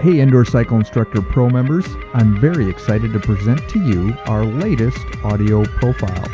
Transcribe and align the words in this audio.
Hey, 0.00 0.20
Indoor 0.20 0.46
Cycle 0.46 0.78
Instructor 0.78 1.20
Pro 1.20 1.50
members, 1.50 1.84
I'm 2.14 2.40
very 2.40 2.70
excited 2.70 3.12
to 3.12 3.20
present 3.20 3.68
to 3.68 3.78
you 3.78 4.14
our 4.24 4.46
latest 4.46 5.04
audio 5.22 5.62
profile. 5.66 6.24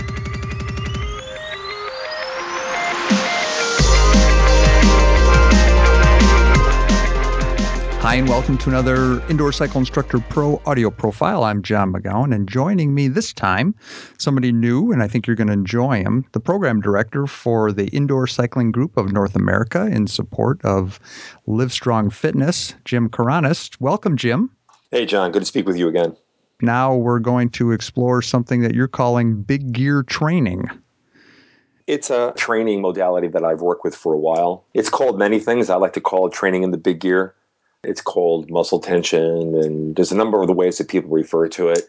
Hi, 8.06 8.14
and 8.14 8.28
welcome 8.28 8.56
to 8.58 8.70
another 8.70 9.20
Indoor 9.28 9.50
Cycle 9.50 9.80
Instructor 9.80 10.20
Pro 10.20 10.62
audio 10.64 10.90
profile. 10.90 11.42
I'm 11.42 11.60
John 11.60 11.92
McGowan, 11.92 12.32
and 12.32 12.48
joining 12.48 12.94
me 12.94 13.08
this 13.08 13.32
time, 13.32 13.74
somebody 14.16 14.52
new, 14.52 14.92
and 14.92 15.02
I 15.02 15.08
think 15.08 15.26
you're 15.26 15.34
going 15.34 15.48
to 15.48 15.52
enjoy 15.52 16.04
him, 16.04 16.24
the 16.30 16.38
program 16.38 16.80
director 16.80 17.26
for 17.26 17.72
the 17.72 17.88
Indoor 17.88 18.28
Cycling 18.28 18.70
Group 18.70 18.96
of 18.96 19.12
North 19.12 19.34
America 19.34 19.86
in 19.86 20.06
support 20.06 20.64
of 20.64 21.00
Livestrong 21.48 22.12
Fitness, 22.12 22.76
Jim 22.84 23.10
Karanas. 23.10 23.76
Welcome, 23.80 24.16
Jim. 24.16 24.52
Hey, 24.92 25.04
John. 25.04 25.32
Good 25.32 25.42
to 25.42 25.46
speak 25.46 25.66
with 25.66 25.76
you 25.76 25.88
again. 25.88 26.16
Now 26.62 26.94
we're 26.94 27.18
going 27.18 27.50
to 27.50 27.72
explore 27.72 28.22
something 28.22 28.60
that 28.60 28.72
you're 28.72 28.86
calling 28.86 29.42
big 29.42 29.72
gear 29.72 30.04
training. 30.04 30.70
It's 31.88 32.10
a 32.10 32.32
training 32.36 32.82
modality 32.82 33.26
that 33.26 33.42
I've 33.42 33.62
worked 33.62 33.82
with 33.82 33.96
for 33.96 34.12
a 34.12 34.18
while. 34.18 34.64
It's 34.74 34.90
called 34.90 35.18
many 35.18 35.40
things. 35.40 35.70
I 35.70 35.74
like 35.74 35.94
to 35.94 36.00
call 36.00 36.28
it 36.28 36.32
training 36.32 36.62
in 36.62 36.70
the 36.70 36.78
big 36.78 37.00
gear. 37.00 37.34
It's 37.86 38.00
called 38.00 38.50
muscle 38.50 38.80
tension, 38.80 39.54
and 39.54 39.96
there's 39.96 40.12
a 40.12 40.16
number 40.16 40.40
of 40.40 40.46
the 40.46 40.52
ways 40.52 40.78
that 40.78 40.88
people 40.88 41.10
refer 41.10 41.48
to 41.48 41.68
it. 41.68 41.86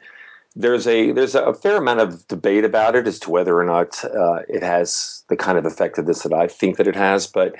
There's 0.55 0.87
a 0.87 1.11
there's 1.11 1.35
a 1.35 1.53
fair 1.53 1.77
amount 1.77 1.99
of 1.99 2.27
debate 2.27 2.63
about 2.63 2.95
it 2.95 3.07
as 3.07 3.19
to 3.19 3.31
whether 3.31 3.57
or 3.57 3.63
not 3.63 4.03
uh, 4.05 4.41
it 4.47 4.63
has 4.63 5.23
the 5.29 5.35
kind 5.35 5.57
of 5.57 5.65
effectiveness 5.65 6.23
that 6.23 6.33
I 6.33 6.47
think 6.47 6.77
that 6.77 6.87
it 6.87 6.95
has, 6.95 7.27
but 7.27 7.55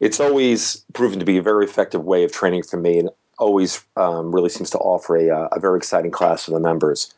it's 0.00 0.18
always 0.18 0.84
proven 0.94 1.18
to 1.18 1.24
be 1.24 1.36
a 1.36 1.42
very 1.42 1.64
effective 1.64 2.04
way 2.04 2.24
of 2.24 2.32
training 2.32 2.62
for 2.62 2.78
me, 2.78 2.98
and 2.98 3.10
always 3.38 3.84
um, 3.96 4.34
really 4.34 4.48
seems 4.48 4.70
to 4.70 4.78
offer 4.78 5.16
a, 5.16 5.30
uh, 5.30 5.48
a 5.52 5.60
very 5.60 5.78
exciting 5.78 6.10
class 6.10 6.44
for 6.44 6.52
the 6.52 6.60
members. 6.60 7.14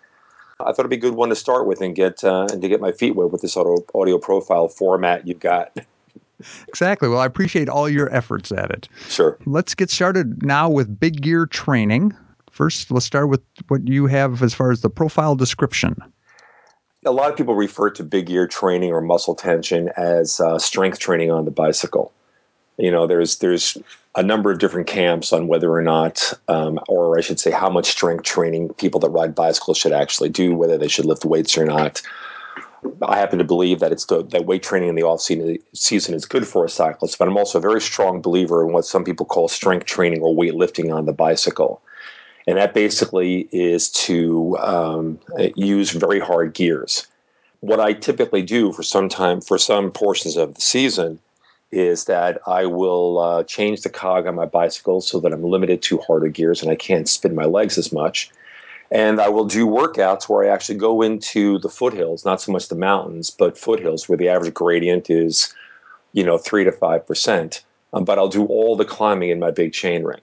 I 0.61 0.67
thought 0.67 0.81
it'd 0.81 0.91
be 0.91 0.97
a 0.97 1.01
good 1.01 1.15
one 1.15 1.31
to 1.31 1.37
start 1.37 1.67
with 1.67 1.81
and 1.81 1.95
get 1.95 2.23
uh, 2.25 2.47
and 2.51 2.63
to 2.63 2.69
get 2.69 2.81
my 2.81 2.93
feet 2.93 3.17
wet 3.17 3.31
with 3.31 3.43
this 3.43 3.57
audio 3.57 4.19
profile 4.19 4.69
format 4.69 5.27
you've 5.27 5.41
got. 5.41 5.77
Exactly. 6.69 7.09
Well, 7.09 7.21
I 7.21 7.27
appreciate 7.27 7.69
all 7.69 7.89
your 7.89 8.13
efforts 8.15 8.53
at 8.53 8.71
it. 8.71 8.89
Sure. 9.09 9.39
Let's 9.47 9.75
get 9.75 9.91
started 9.91 10.43
now 10.43 10.69
with 10.69 10.99
big 10.99 11.21
gear 11.23 11.47
training. 11.47 12.17
First, 12.51 12.91
let's 12.91 13.07
start 13.07 13.29
with 13.29 13.41
what 13.69 13.87
you 13.89 14.07
have 14.07 14.43
as 14.43 14.53
far 14.53 14.71
as 14.71 14.83
the 14.83 14.91
profile 14.91 15.35
description. 15.35 15.97
A 17.05 17.11
lot 17.11 17.31
of 17.31 17.37
people 17.37 17.55
refer 17.55 17.91
to 17.91 18.05
big 18.05 18.27
gear 18.27 18.47
training 18.47 18.93
or 18.93 19.01
muscle 19.01 19.35
tension 19.35 19.91
as 19.97 20.39
uh, 20.39 20.59
strength 20.59 20.99
training 20.99 21.31
on 21.31 21.45
the 21.45 21.51
bicycle. 21.51 22.13
You 22.77 22.91
know, 22.91 23.07
there's 23.07 23.39
there's 23.39 23.77
a 24.15 24.23
number 24.23 24.51
of 24.53 24.59
different 24.59 24.87
camps 24.87 25.33
on 25.33 25.47
whether 25.47 25.73
or 25.73 25.83
not, 25.83 26.33
um, 26.49 26.79
or 26.89 27.19
I 27.19 27.23
should 27.23 27.41
say, 27.41 27.51
how 27.51 27.71
much 27.71 27.91
strength 27.91 28.25
training 28.25 28.69
people 28.75 29.01
that 29.01 29.11
ride 29.11 29.35
bicycles 29.35 29.79
should 29.79 29.93
actually 29.93 30.29
do, 30.29 30.55
whether 30.55 30.77
they 30.77 30.89
should 30.89 31.07
lift 31.07 31.25
weights 31.25 31.57
or 31.57 31.65
not. 31.65 32.03
I 33.03 33.19
happen 33.19 33.39
to 33.39 33.45
believe 33.45 33.81
that 33.81 33.93
it's 33.93 34.07
the, 34.07 34.23
that 34.25 34.47
weight 34.47 34.63
training 34.63 34.89
in 34.89 34.95
the 34.95 35.03
off 35.03 35.21
season 35.21 36.15
is 36.15 36.25
good 36.25 36.47
for 36.47 36.65
a 36.65 36.69
cyclist, 36.69 37.19
but 37.19 37.29
I'm 37.29 37.37
also 37.37 37.59
a 37.59 37.63
very 37.63 37.81
strong 37.81 38.21
believer 38.21 38.67
in 38.67 38.73
what 38.73 38.85
some 38.85 39.05
people 39.05 39.27
call 39.27 39.49
strength 39.49 39.87
training 39.87 40.21
or 40.21 40.35
weightlifting 40.35 40.95
on 40.95 41.07
the 41.07 41.13
bicycle, 41.13 41.81
and 42.47 42.59
that 42.59 42.75
basically 42.75 43.49
is 43.53 43.89
to 43.91 44.57
um, 44.59 45.19
use 45.55 45.91
very 45.91 46.21
hard 46.21 46.55
gears. 46.55 47.07
What 47.61 47.79
I 47.79 47.93
typically 47.93 48.43
do 48.43 48.73
for 48.73 48.83
some 48.83 49.09
time 49.09 49.41
for 49.41 49.59
some 49.59 49.93
portions 49.93 50.37
of 50.37 50.55
the 50.55 50.61
season 50.61 51.21
is 51.71 52.05
that 52.05 52.39
I 52.47 52.67
will 52.67 53.19
uh, 53.19 53.45
change 53.45 53.83
the 53.83 53.89
cog 53.89 54.27
on 54.27 54.35
my 54.35 54.45
bicycle 54.45 55.01
so 55.01 55.21
that 55.21 55.33
I'm 55.33 55.43
limited 55.43 55.83
to 55.83 55.99
harder 55.99 56.29
gears 56.29 56.63
and 56.63 56.71
I 56.71 56.75
can't 56.75 57.09
spin 57.09 57.35
my 57.35 57.45
legs 57.45 57.79
as 57.79 57.93
much 57.93 58.31
and 58.93 59.23
I 59.23 59.29
will 59.31 59.47
do 59.47 59.67
workouts 59.67 60.29
where 60.29 60.45
I 60.45 60.55
actually 60.55 60.77
go 60.77 61.01
into 61.01 61.59
the 61.61 61.71
foothills, 61.71 62.27
not 62.27 62.43
so 62.43 62.53
much 62.53 62.69
the 62.69 62.77
mountains, 62.77 63.31
but 63.31 63.57
foothills 63.57 64.07
where 64.07 64.19
the 64.19 64.29
average 64.29 64.53
gradient 64.53 65.09
is, 65.09 65.53
you 66.13 66.23
know, 66.23 66.37
three 66.37 66.63
to 66.63 66.71
five 66.71 67.07
percent. 67.07 67.65
Um, 67.95 68.05
but 68.05 68.19
I'll 68.19 68.29
do 68.29 68.45
all 68.47 68.77
the 68.77 68.85
climbing 68.85 69.31
in 69.31 69.39
my 69.41 69.51
big 69.51 69.73
chain 69.73 70.05
ring. 70.05 70.21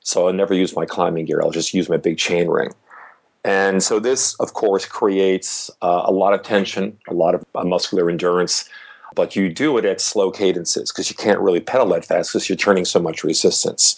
So 0.00 0.26
I'll 0.26 0.32
never 0.32 0.54
use 0.54 0.74
my 0.74 0.86
climbing 0.86 1.26
gear. 1.26 1.40
I'll 1.40 1.52
just 1.52 1.72
use 1.72 1.88
my 1.88 1.96
big 1.96 2.18
chain 2.18 2.48
ring. 2.48 2.72
And 3.44 3.82
so 3.82 4.00
this, 4.00 4.34
of 4.34 4.54
course, 4.54 4.84
creates 4.84 5.70
uh, 5.80 6.02
a 6.04 6.12
lot 6.12 6.34
of 6.34 6.42
tension, 6.42 6.98
a 7.08 7.14
lot 7.14 7.34
of 7.34 7.44
uh, 7.54 7.64
muscular 7.64 8.10
endurance. 8.10 8.68
But 9.14 9.36
you 9.36 9.52
do 9.52 9.78
it 9.78 9.84
at 9.84 10.00
slow 10.00 10.30
cadences 10.30 10.90
because 10.90 11.10
you 11.10 11.16
can't 11.16 11.40
really 11.40 11.60
pedal 11.60 11.88
that 11.88 12.04
fast 12.04 12.32
because 12.32 12.48
you're 12.48 12.56
turning 12.56 12.84
so 12.84 13.00
much 13.00 13.22
resistance. 13.24 13.96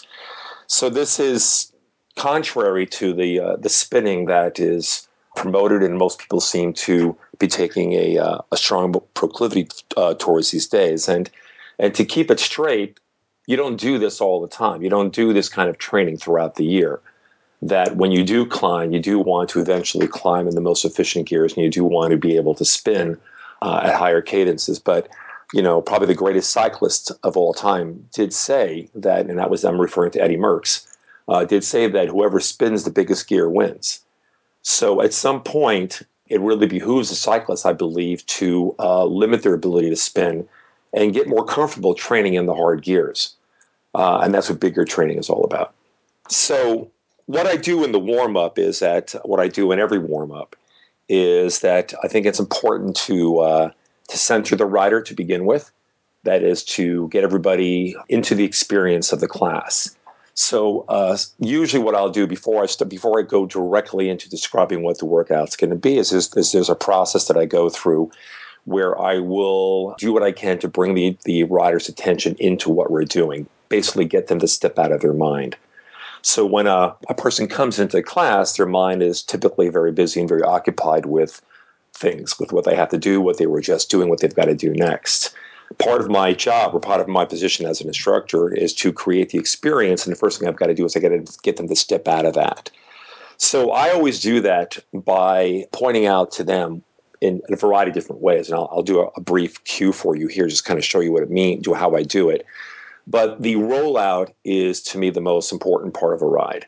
So 0.67 0.89
this 0.89 1.19
is 1.19 1.72
contrary 2.17 2.87
to 2.87 3.13
the 3.13 3.41
uh, 3.41 3.57
the 3.57 3.69
spinning 3.69 4.27
that 4.27 4.59
is 4.61 5.09
promoted 5.35 5.83
and 5.83 5.99
most 5.99 6.19
people 6.19 6.41
seem 6.41 6.73
to 6.75 7.17
be 7.39 7.49
taking 7.49 7.95
a, 7.95 8.19
uh, 8.19 8.39
a 8.53 8.57
strong 8.57 8.95
proclivity 9.15 9.67
uh, 9.97 10.15
towards 10.15 10.51
these 10.51 10.67
days. 10.67 11.09
And 11.09 11.31
and 11.79 11.95
to 11.95 12.05
keep 12.05 12.31
it 12.31 12.39
straight, 12.39 13.01
you 13.47 13.57
don't 13.57 13.81
do 13.81 13.99
this 13.99 14.21
all 14.21 14.41
the 14.41 14.49
time. 14.49 14.83
You 14.83 14.91
don't 14.91 15.13
do 15.13 15.33
this 15.33 15.49
kind 15.49 15.69
of 15.69 15.79
training 15.79 16.19
throughout 16.19 16.57
the 16.57 16.65
year. 16.65 17.01
That 17.63 17.97
when 17.97 18.11
you 18.11 18.25
do 18.25 18.45
climb, 18.45 18.93
you 18.93 19.01
do 19.01 19.19
want 19.21 19.49
to 19.51 19.61
eventually 19.61 20.09
climb 20.09 20.49
in 20.49 20.55
the 20.55 20.61
most 20.61 20.85
efficient 20.85 21.29
gears, 21.29 21.55
and 21.55 21.63
you 21.63 21.71
do 21.71 21.85
want 21.85 22.11
to 22.11 22.17
be 22.17 22.37
able 22.37 22.55
to 22.57 22.65
spin 22.65 23.19
uh, 23.63 23.83
at 23.85 23.95
higher 23.95 24.21
cadences. 24.21 24.79
But 24.79 25.09
you 25.53 25.63
know, 25.63 25.81
probably 25.81 26.09
the 26.09 26.15
greatest 26.15 26.51
cyclist 26.51 27.13
of 27.23 27.37
all 27.37 27.55
time 27.55 28.07
did 28.13 28.33
say 28.33 28.89
that, 28.95 29.27
and 29.27 29.39
that 29.39 29.51
was 29.51 29.65
I'm 29.65 29.81
referring 29.81 30.11
to 30.13 30.21
Eddie 30.21 30.37
Merckx 30.37 30.87
uh, 31.33 31.45
did 31.45 31.65
say 31.65 31.89
that 31.89 32.09
whoever 32.09 32.41
spins 32.41 32.85
the 32.85 32.91
biggest 32.91 33.27
gear 33.27 33.49
wins. 33.49 34.01
So 34.63 35.01
at 35.01 35.15
some 35.15 35.43
point, 35.43 36.03
it 36.29 36.41
really 36.41 36.67
behooves 36.67 37.09
the 37.09 37.15
cyclist, 37.15 37.65
I 37.65 37.73
believe, 37.73 38.25
to 38.27 38.75
uh, 38.79 39.05
limit 39.05 39.43
their 39.43 39.55
ability 39.55 39.89
to 39.91 39.97
spin 39.97 40.47
and 40.93 41.15
get 41.15 41.29
more 41.29 41.45
comfortable 41.45 41.95
training 41.95 42.35
in 42.35 42.47
the 42.47 42.55
hard 42.55 42.83
gears. 42.83 43.35
Uh, 43.95 44.19
and 44.19 44.33
that's 44.33 44.49
what 44.51 44.61
big 44.61 44.75
gear 44.75 44.85
training 44.85 45.19
is 45.19 45.31
all 45.31 45.45
about. 45.45 45.75
So 46.29 46.91
what 47.27 47.47
I 47.47 47.57
do 47.57 47.83
in 47.83 47.93
the 47.93 47.99
warm 47.99 48.37
up 48.37 48.59
is 48.59 48.79
that 48.81 49.15
what 49.25 49.41
I 49.41 49.49
do 49.49 49.73
in 49.73 49.79
every 49.79 49.99
warm 49.99 50.33
up 50.33 50.55
is 51.09 51.61
that 51.61 51.95
I 52.05 52.09
think 52.09 52.27
it's 52.27 52.41
important 52.41 52.97
to 52.97 53.39
uh, 53.41 53.71
to 54.09 54.19
center 54.19 54.57
the 54.57 54.67
rider 54.67 55.01
to 55.03 55.15
begin 55.15 55.47
with. 55.47 55.71
That 56.25 56.43
is 56.43 56.63
to 56.77 57.09
get 57.09 57.25
everybody 57.25 57.97
into 58.09 58.35
the 58.35 58.45
experience 58.45 59.13
of 59.13 59.21
the 59.21 59.29
class. 59.29 59.97
So 60.35 60.85
uh, 60.89 61.19
usually, 61.39 61.83
what 61.83 61.95
I'll 61.95 62.11
do 62.11 62.27
before 62.27 62.63
I 62.63 62.67
st- 62.67 62.89
before 62.89 63.19
I 63.19 63.23
go 63.23 63.45
directly 63.45 64.09
into 64.09 64.31
describing 64.31 64.83
what 64.83 64.99
the 64.99 65.05
workout's 65.05 65.57
going 65.57 65.71
to 65.71 65.77
be 65.77 65.99
is, 65.99 66.13
is, 66.13 66.35
is 66.37 66.53
there's 66.53 66.71
a 66.71 66.75
process 66.75 67.27
that 67.27 67.37
I 67.37 67.45
go 67.45 67.69
through 67.69 68.11
where 68.65 68.99
I 69.01 69.19
will 69.19 69.95
do 69.99 70.13
what 70.13 70.23
I 70.23 70.33
can 70.33 70.59
to 70.61 70.69
bring 70.69 70.95
the 70.95 71.17
the 71.25 71.45
rider's 71.45 71.89
attention 71.89 72.37
into 72.39 72.71
what 72.71 72.91
we're 72.91 73.05
doing, 73.05 73.47
basically 73.69 74.07
get 74.07 74.29
them 74.29 74.39
to 74.39 74.49
step 74.49 74.79
out 74.79 74.93
of 74.93 75.03
their 75.03 75.13
mind. 75.13 75.57
So 76.23 76.47
when 76.47 76.67
a, 76.67 76.95
a 77.09 77.15
person 77.15 77.49
comes 77.49 77.79
into 77.79 78.01
class, 78.03 78.57
their 78.57 78.67
mind 78.67 79.03
is 79.03 79.23
typically 79.23 79.69
very 79.69 79.93
busy 79.93 80.21
and 80.21 80.29
very 80.29 80.43
occupied 80.43 81.05
with 81.07 81.43
things, 81.93 82.39
with 82.39 82.53
what 82.53 82.65
they 82.65 82.77
have 82.77 82.89
to 82.91 82.99
do, 82.99 83.21
what 83.21 83.39
they 83.39 83.47
were 83.47 83.61
just 83.61 83.91
doing, 83.91 84.09
what 84.09 84.21
they've 84.21 84.35
got 84.35 84.47
to 84.47 84.55
do 84.55 84.73
next 84.73 85.35
part 85.79 86.01
of 86.01 86.11
my 86.11 86.33
job 86.33 86.75
or 86.75 86.81
part 86.81 87.01
of 87.01 87.09
my 87.09 87.25
position 87.25 87.67
as 87.67 87.81
an 87.81 87.89
instructor 87.89 88.53
is 88.55 88.75
to 88.75 88.93
create 88.93 89.31
the 89.31 89.39
experience. 89.39 90.05
And 90.05 90.13
the 90.15 90.19
first 90.19 90.39
thing 90.39 90.49
I've 90.49 90.57
got 90.57 90.67
to 90.67 90.75
do 90.75 90.85
is 90.85 90.97
I 90.97 91.01
got 91.01 91.09
to 91.09 91.25
get 91.43 91.57
them 91.57 91.69
to 91.69 91.77
step 91.77 92.09
out 92.09 92.27
of 92.27 92.35
that. 92.35 92.71
So 93.37 93.71
I 93.71 93.91
always 93.91 94.21
do 94.21 94.41
that 94.41 94.79
by 94.93 95.67
pointing 95.73 96.07
out 96.07 96.31
to 96.33 96.45
them 96.45 96.83
in, 97.21 97.41
a 97.51 97.57
variety 97.57 97.91
of 97.91 97.95
different 97.95 98.23
ways. 98.23 98.49
And 98.49 98.57
I'll, 98.57 98.69
I'll 98.71 98.83
do 98.83 99.01
a, 99.01 99.07
a, 99.17 99.21
brief 99.21 99.63
cue 99.65 99.93
for 99.93 100.17
you 100.17 100.27
here, 100.27 100.47
just 100.47 100.65
kind 100.65 100.79
of 100.79 100.85
show 100.85 101.01
you 101.01 101.13
what 101.13 101.23
it 101.23 101.31
means, 101.31 101.65
do 101.65 101.75
how 101.75 101.95
I 101.95 102.03
do 102.03 102.29
it. 102.29 102.47
But 103.07 103.43
the 103.43 103.57
rollout 103.57 104.33
is 104.45 104.81
to 104.85 104.99
me 104.99 105.11
the 105.11 105.21
most 105.21 105.53
important 105.53 105.95
part 105.95 106.15
of 106.15 106.23
a 106.23 106.27
ride. 106.27 106.67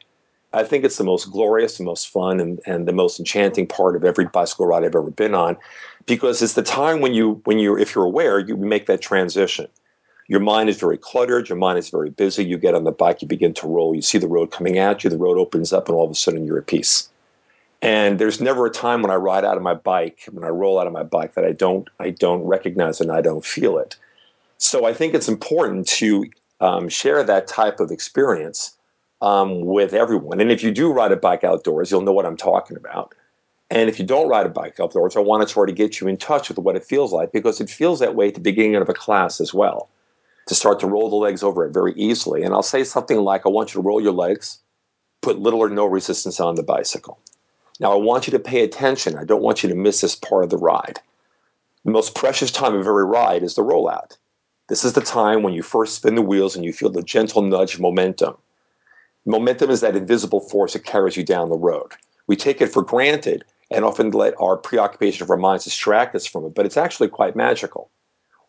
I 0.52 0.62
think 0.62 0.84
it's 0.84 0.99
the 0.99 1.05
most 1.05 1.31
glorious, 1.31 1.78
the 1.78 1.84
most 1.84 2.08
fun, 2.08 2.38
and, 2.38 2.61
and 2.67 2.87
the 2.87 2.93
most 2.93 3.19
enchanting 3.19 3.67
part 3.67 3.96
of 3.96 4.05
every 4.05 4.26
bicycle 4.26 4.67
ride 4.67 4.84
I've 4.84 4.94
ever 4.94 5.11
been 5.11 5.34
on 5.34 5.56
because 6.06 6.42
it's 6.42 6.54
the 6.54 6.62
time 6.62 7.00
when 7.00 7.14
you 7.14 7.40
when 7.44 7.58
you 7.58 7.76
if 7.76 7.94
you're 7.94 8.04
aware 8.04 8.38
you 8.38 8.56
make 8.56 8.86
that 8.86 9.00
transition. 9.00 9.66
Your 10.26 10.40
mind 10.40 10.70
is 10.70 10.78
very 10.78 10.96
cluttered 10.96 11.48
your 11.48 11.58
mind 11.58 11.78
is 11.78 11.90
very 11.90 12.10
busy 12.10 12.44
you 12.44 12.56
get 12.56 12.74
on 12.74 12.84
the 12.84 12.92
bike 12.92 13.20
you 13.20 13.28
begin 13.28 13.52
to 13.54 13.66
roll 13.66 13.94
you 13.94 14.02
see 14.02 14.18
the 14.18 14.28
road 14.28 14.50
coming 14.50 14.78
at 14.78 15.04
you 15.04 15.10
the 15.10 15.18
road 15.18 15.38
opens 15.38 15.72
up 15.72 15.88
and 15.88 15.96
all 15.96 16.04
of 16.04 16.10
a 16.10 16.14
sudden 16.14 16.46
you're 16.46 16.58
at 16.58 16.66
peace. 16.66 17.08
And 17.82 18.18
there's 18.18 18.40
never 18.40 18.66
a 18.66 18.70
time 18.70 19.02
when 19.02 19.10
i 19.10 19.16
ride 19.16 19.44
out 19.44 19.56
of 19.56 19.62
my 19.62 19.74
bike 19.74 20.26
when 20.30 20.44
i 20.44 20.48
roll 20.48 20.78
out 20.78 20.86
of 20.86 20.92
my 20.92 21.02
bike 21.02 21.34
that 21.34 21.44
i 21.44 21.52
don't 21.52 21.88
i 22.00 22.10
don't 22.10 22.42
recognize 22.42 23.00
and 23.00 23.12
i 23.12 23.20
don't 23.20 23.44
feel 23.44 23.78
it. 23.78 23.96
So 24.58 24.86
i 24.86 24.94
think 24.94 25.14
it's 25.14 25.28
important 25.28 25.86
to 25.88 26.26
um, 26.60 26.88
share 26.88 27.22
that 27.24 27.46
type 27.46 27.80
of 27.80 27.90
experience 27.90 28.76
um, 29.20 29.64
with 29.64 29.92
everyone. 29.92 30.40
And 30.40 30.50
if 30.50 30.62
you 30.62 30.70
do 30.70 30.92
ride 30.92 31.12
a 31.12 31.16
bike 31.16 31.44
outdoors 31.44 31.90
you'll 31.90 32.00
know 32.00 32.12
what 32.12 32.26
i'm 32.26 32.36
talking 32.36 32.76
about 32.76 33.14
and 33.70 33.88
if 33.88 33.99
you 33.99 34.05
don't 34.05 34.28
ride 34.28 34.46
a 34.46 34.50
bike 34.50 34.78
outdoors, 34.78 35.16
I 35.16 35.20
want 35.20 35.46
to 35.46 35.52
try 35.52 35.66
to 35.66 35.72
get 35.72 36.00
you 36.00 36.06
in 36.06 36.16
touch 36.16 36.49
with 36.49 36.58
what 36.58 36.76
it 36.76 36.84
feels 36.84 37.12
like 37.12 37.32
because 37.32 37.61
it 37.61 37.70
feels 37.70 37.99
that 38.00 38.14
way 38.14 38.28
at 38.28 38.34
the 38.34 38.40
beginning 38.40 38.76
of 38.76 38.88
a 38.88 38.94
class 38.94 39.40
as 39.40 39.55
well. 39.55 39.88
To 40.49 40.55
start 40.55 40.78
to 40.81 40.87
roll 40.87 41.08
the 41.08 41.16
legs 41.16 41.43
over 41.43 41.64
it 41.64 41.72
very 41.72 41.94
easily. 41.94 42.43
And 42.43 42.52
I'll 42.52 42.62
say 42.62 42.84
something 42.84 43.19
like, 43.19 43.46
I 43.46 43.49
want 43.49 43.70
you 43.70 43.81
to 43.81 43.87
roll 43.87 44.00
your 44.00 44.12
legs 44.12 44.58
put 45.25 45.38
little 45.38 45.61
or 45.61 45.70
no 45.70 45.87
resistance 45.87 46.38
on 46.38 46.55
the 46.55 46.62
bicycle. 46.62 47.19
Now, 47.81 47.93
I 47.93 47.96
want 47.96 48.26
you 48.26 48.31
to 48.32 48.38
pay 48.38 48.62
attention. 48.62 49.16
I 49.16 49.25
don't 49.25 49.43
want 49.43 49.62
you 49.62 49.69
to 49.70 49.75
miss 49.75 50.02
this 50.02 50.14
part 50.14 50.44
of 50.44 50.50
the 50.50 50.58
ride. 50.58 51.00
The 51.84 51.90
most 51.90 52.14
precious 52.14 52.52
time 52.52 52.75
of 52.75 52.87
every 52.87 53.05
ride 53.05 53.43
is 53.43 53.55
the 53.55 53.64
rollout. 53.64 54.19
This 54.69 54.84
is 54.84 54.93
the 54.93 55.00
time 55.00 55.43
when 55.43 55.55
you 55.55 55.62
first 55.62 55.96
spin 55.96 56.14
the 56.14 56.22
wheels 56.22 56.55
and 56.55 56.64
you 56.64 56.72
feel 56.72 56.90
the 56.90 57.02
gentle 57.02 57.43
nudge 57.43 57.75
of 57.75 57.81
momentum. 57.81 58.37
Momentum 59.26 59.70
is 59.70 59.81
that 59.81 59.96
invisible 59.96 60.40
force 60.40 60.75
that 60.75 60.84
carries 60.84 61.16
you 61.16 61.25
down 61.25 61.49
the 61.49 61.56
road. 61.56 61.93
We 62.26 62.37
take 62.37 62.61
it 62.61 62.72
for 62.72 62.82
granted 62.82 63.44
and 63.75 63.85
often 63.85 64.11
let 64.11 64.35
our 64.41 64.56
preoccupation 64.56 65.23
of 65.23 65.31
our 65.31 65.37
minds 65.37 65.65
distract 65.65 66.15
us 66.15 66.26
from 66.26 66.44
it, 66.47 66.55
but 66.55 66.65
it's 66.65 66.76
actually 66.76 67.09
quite 67.09 67.35
magical. 67.35 67.91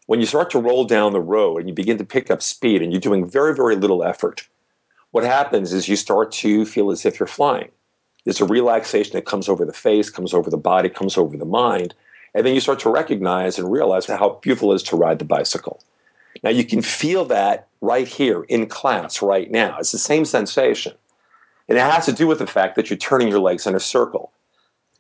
When 0.06 0.19
you 0.19 0.25
start 0.27 0.51
to 0.51 0.60
roll 0.60 0.86
down 0.86 1.13
the 1.13 1.19
road 1.19 1.57
and 1.57 1.68
you 1.68 1.74
begin 1.74 1.98
to 1.98 2.06
pick 2.06 2.30
up 2.30 2.42
speed 2.42 2.81
and 2.81 2.92
you're 2.92 3.01
doing 3.01 3.27
very, 3.27 3.56
very 3.56 3.75
little 3.75 4.04
effort, 4.04 4.48
what 5.12 5.24
happens 5.24 5.74
is 5.74 5.88
you 5.88 5.95
start 5.95 6.31
to 6.33 6.66
feel 6.66 6.92
as 6.92 7.06
if 7.06 7.19
you're 7.19 7.27
flying. 7.27 7.72
There's 8.24 8.42
a 8.42 8.45
relaxation 8.45 9.13
that 9.13 9.25
comes 9.25 9.50
over 9.50 9.66
the 9.66 9.74
face, 9.74 10.10
comes 10.10 10.33
over 10.33 10.50
the 10.50 10.57
body, 10.57 10.89
comes 10.89 11.18
over 11.18 11.38
the 11.38 11.45
mind. 11.45 11.95
And 12.33 12.45
then 12.45 12.54
you 12.54 12.60
start 12.60 12.80
to 12.80 12.89
recognize 12.89 13.57
and 13.57 13.72
realize 13.72 14.06
how 14.07 14.39
beautiful 14.42 14.72
it 14.74 14.75
is 14.75 14.83
to 14.83 14.95
ride 14.95 15.19
the 15.19 15.25
bicycle. 15.25 15.81
Now, 16.44 16.50
you 16.50 16.66
can 16.66 16.81
feel 16.81 17.25
that 17.25 17.68
right 17.81 18.07
here 18.07 18.44
in 18.44 18.68
class 18.68 19.22
right 19.22 19.50
now. 19.50 19.77
It's 19.80 19.92
the 19.92 19.98
same 19.98 20.25
sensation. 20.25 20.94
And 21.69 21.77
it 21.77 21.81
has 21.81 22.06
to 22.06 22.13
do 22.13 22.27
with 22.27 22.39
the 22.39 22.48
fact 22.48 22.75
that 22.75 22.89
you're 22.89 22.98
turning 22.98 23.30
your 23.30 23.39
legs 23.39 23.66
in 23.66 23.74
a 23.74 23.80
circle. 23.80 24.31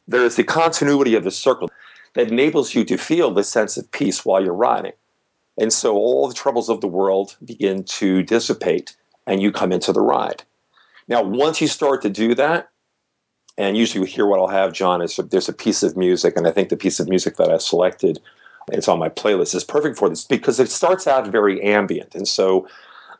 There 0.07 0.23
is 0.23 0.35
the 0.35 0.43
continuity 0.43 1.15
of 1.15 1.23
the 1.23 1.31
circle 1.31 1.69
that 2.13 2.31
enables 2.31 2.75
you 2.75 2.85
to 2.85 2.97
feel 2.97 3.31
the 3.31 3.43
sense 3.43 3.77
of 3.77 3.91
peace 3.91 4.25
while 4.25 4.43
you're 4.43 4.53
riding. 4.53 4.93
And 5.57 5.71
so 5.71 5.95
all 5.95 6.27
the 6.27 6.33
troubles 6.33 6.69
of 6.69 6.81
the 6.81 6.87
world 6.87 7.35
begin 7.43 7.83
to 7.85 8.23
dissipate 8.23 8.95
and 9.25 9.41
you 9.41 9.51
come 9.51 9.71
into 9.71 9.91
the 9.91 10.01
ride. 10.01 10.43
Now, 11.07 11.23
once 11.23 11.61
you 11.61 11.67
start 11.67 12.01
to 12.01 12.09
do 12.09 12.35
that, 12.35 12.69
and 13.57 13.77
usually 13.77 14.01
we 14.01 14.09
hear 14.09 14.25
what 14.25 14.39
I'll 14.39 14.47
have, 14.47 14.73
John, 14.73 15.01
is 15.01 15.15
there's 15.15 15.49
a 15.49 15.53
piece 15.53 15.81
of 15.81 15.95
music, 15.95 16.35
and 16.35 16.47
I 16.47 16.51
think 16.51 16.69
the 16.69 16.77
piece 16.77 16.99
of 16.99 17.07
music 17.07 17.37
that 17.37 17.49
I 17.49 17.57
selected, 17.57 18.19
it's 18.71 18.87
on 18.87 18.99
my 18.99 19.09
playlist, 19.09 19.55
is 19.55 19.63
perfect 19.63 19.97
for 19.97 20.09
this 20.09 20.25
because 20.25 20.59
it 20.59 20.69
starts 20.69 21.07
out 21.07 21.27
very 21.27 21.61
ambient. 21.61 22.15
And 22.15 22.27
so 22.27 22.67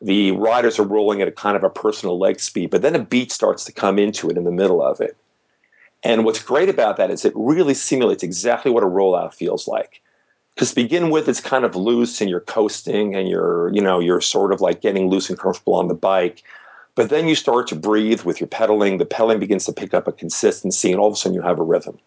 the 0.01 0.31
riders 0.31 0.77
are 0.77 0.83
rolling 0.83 1.21
at 1.21 1.27
a 1.27 1.31
kind 1.31 1.55
of 1.55 1.63
a 1.63 1.69
personal 1.69 2.19
leg 2.19 2.39
speed, 2.39 2.69
but 2.69 2.81
then 2.81 2.95
a 2.95 2.99
beat 2.99 3.31
starts 3.31 3.63
to 3.65 3.71
come 3.71 3.97
into 3.97 4.29
it 4.29 4.37
in 4.37 4.43
the 4.43 4.51
middle 4.51 4.81
of 4.83 4.99
it. 4.99 5.15
And 6.05 6.23
what's 6.23 6.41
great 6.41 6.69
about 6.69 6.97
that 6.97 7.09
is 7.09 7.25
it 7.25 7.33
really 7.35 7.73
simulates 7.73 8.21
exactly 8.21 8.71
what 8.71 8.83
a 8.83 8.87
rollout 8.87 9.33
feels 9.33 9.67
like. 9.67 10.03
Because 10.53 10.69
to 10.69 10.75
begin 10.75 11.09
with, 11.09 11.27
it's 11.27 11.41
kind 11.41 11.65
of 11.65 11.75
loose 11.75 12.21
and 12.21 12.29
you're 12.29 12.41
coasting 12.41 13.15
and 13.15 13.27
you're, 13.27 13.73
you 13.73 13.81
know, 13.81 13.99
you're 13.99 14.21
sort 14.21 14.53
of 14.53 14.61
like 14.61 14.81
getting 14.81 15.09
loose 15.09 15.29
and 15.29 15.39
comfortable 15.39 15.73
on 15.73 15.87
the 15.87 15.95
bike. 15.95 16.43
But 16.93 17.09
then 17.09 17.27
you 17.27 17.33
start 17.33 17.67
to 17.67 17.75
breathe 17.75 18.21
with 18.21 18.39
your 18.39 18.47
pedaling. 18.47 18.99
The 18.99 19.05
pedaling 19.05 19.39
begins 19.39 19.65
to 19.65 19.73
pick 19.73 19.95
up 19.95 20.07
a 20.07 20.13
consistency, 20.13 20.91
and 20.91 21.01
all 21.01 21.07
of 21.07 21.13
a 21.13 21.15
sudden 21.17 21.33
you 21.33 21.41
have 21.41 21.59
a 21.59 21.63
rhythm. 21.63 21.97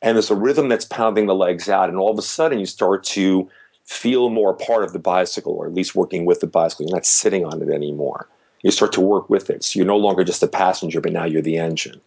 And 0.00 0.16
there's 0.16 0.30
a 0.30 0.34
rhythm 0.34 0.68
that's 0.68 0.86
pounding 0.86 1.26
the 1.26 1.34
legs 1.34 1.68
out, 1.68 1.88
and 1.88 1.98
all 1.98 2.10
of 2.10 2.18
a 2.18 2.22
sudden 2.22 2.58
you 2.58 2.66
start 2.66 3.04
to 3.04 3.48
feel 3.84 4.30
more 4.30 4.54
part 4.54 4.84
of 4.84 4.92
the 4.92 4.98
bicycle, 4.98 5.52
or 5.52 5.66
at 5.66 5.74
least 5.74 5.94
working 5.94 6.24
with 6.24 6.40
the 6.40 6.46
bicycle. 6.46 6.86
You're 6.86 6.96
not 6.96 7.06
sitting 7.06 7.44
on 7.44 7.62
it 7.62 7.68
anymore. 7.68 8.26
You 8.62 8.70
start 8.70 8.92
to 8.94 9.00
work 9.00 9.30
with 9.30 9.50
it. 9.50 9.62
So 9.62 9.78
you're 9.78 9.86
no 9.86 9.96
longer 9.96 10.24
just 10.24 10.42
a 10.42 10.48
passenger, 10.48 11.00
but 11.00 11.12
now 11.12 11.26
you're 11.26 11.42
the 11.42 11.58
engine. 11.58 12.00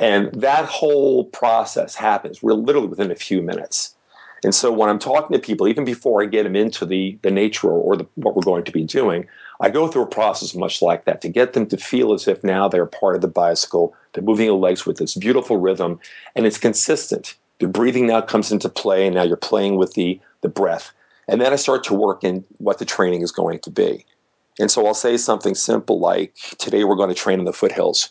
And 0.00 0.32
that 0.32 0.64
whole 0.64 1.26
process 1.26 1.94
happens 1.94 2.42
we're 2.42 2.54
literally 2.54 2.88
within 2.88 3.10
a 3.10 3.16
few 3.16 3.42
minutes. 3.42 3.94
And 4.42 4.54
so 4.54 4.72
when 4.72 4.88
I'm 4.88 4.98
talking 4.98 5.36
to 5.36 5.38
people, 5.38 5.68
even 5.68 5.84
before 5.84 6.22
I 6.22 6.26
get 6.26 6.44
them 6.44 6.56
into 6.56 6.86
the, 6.86 7.18
the 7.20 7.30
nature 7.30 7.68
or, 7.68 7.94
the, 7.94 8.06
what 8.14 8.34
we're 8.34 8.42
going 8.42 8.64
to 8.64 8.72
be 8.72 8.84
doing, 8.84 9.26
I 9.60 9.68
go 9.68 9.86
through 9.86 10.04
a 10.04 10.06
process 10.06 10.54
much 10.54 10.80
like 10.80 11.04
that 11.04 11.20
to 11.20 11.28
get 11.28 11.52
them 11.52 11.66
to 11.66 11.76
feel 11.76 12.14
as 12.14 12.26
if 12.26 12.42
now 12.42 12.66
they're 12.66 12.86
part 12.86 13.16
of 13.16 13.20
the 13.20 13.28
bicycle. 13.28 13.94
They're 14.14 14.24
moving 14.24 14.46
their 14.46 14.54
legs 14.54 14.86
with 14.86 14.96
this 14.96 15.14
beautiful 15.14 15.58
rhythm, 15.58 16.00
and 16.34 16.46
it's 16.46 16.56
consistent. 16.56 17.36
The 17.58 17.68
breathing 17.68 18.06
now 18.06 18.22
comes 18.22 18.50
into 18.50 18.70
play, 18.70 19.04
and 19.04 19.14
now 19.14 19.24
you're 19.24 19.36
playing 19.36 19.76
with 19.76 19.92
the, 19.92 20.18
the 20.40 20.48
breath. 20.48 20.90
And 21.28 21.38
then 21.38 21.52
I 21.52 21.56
start 21.56 21.84
to 21.84 21.94
work 21.94 22.24
in 22.24 22.42
what 22.56 22.78
the 22.78 22.86
training 22.86 23.20
is 23.20 23.30
going 23.30 23.58
to 23.60 23.70
be. 23.70 24.06
And 24.58 24.70
so 24.70 24.86
I'll 24.86 24.94
say 24.94 25.18
something 25.18 25.54
simple 25.54 26.00
like 26.00 26.34
today 26.56 26.84
we're 26.84 26.96
going 26.96 27.10
to 27.10 27.14
train 27.14 27.38
in 27.38 27.44
the 27.44 27.52
foothills. 27.52 28.08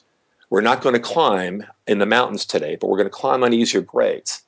We're 0.49 0.61
not 0.61 0.81
going 0.81 0.95
to 0.95 1.01
climb 1.01 1.63
in 1.87 1.99
the 1.99 2.05
mountains 2.05 2.45
today, 2.45 2.75
but 2.75 2.87
we're 2.87 2.97
going 2.97 3.07
to 3.07 3.11
climb 3.11 3.43
on 3.43 3.53
easier 3.53 3.81
grades. 3.81 4.43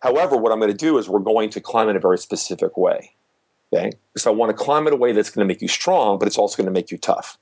However, 0.00 0.36
what 0.36 0.52
I'm 0.52 0.58
going 0.58 0.70
to 0.70 0.76
do 0.76 0.98
is 0.98 1.08
we're 1.08 1.20
going 1.20 1.50
to 1.50 1.60
climb 1.60 1.88
in 1.88 1.96
a 1.96 2.00
very 2.00 2.18
specific 2.18 2.76
way. 2.76 3.12
Okay? 3.72 3.92
So 4.16 4.30
I 4.30 4.34
want 4.34 4.50
to 4.50 4.64
climb 4.64 4.86
in 4.86 4.92
a 4.92 4.96
way 4.96 5.12
that's 5.12 5.30
going 5.30 5.46
to 5.46 5.48
make 5.52 5.62
you 5.62 5.68
strong, 5.68 6.18
but 6.18 6.26
it's 6.26 6.38
also 6.38 6.56
going 6.56 6.66
to 6.66 6.72
make 6.72 6.90
you 6.90 6.98
tough. 6.98 7.38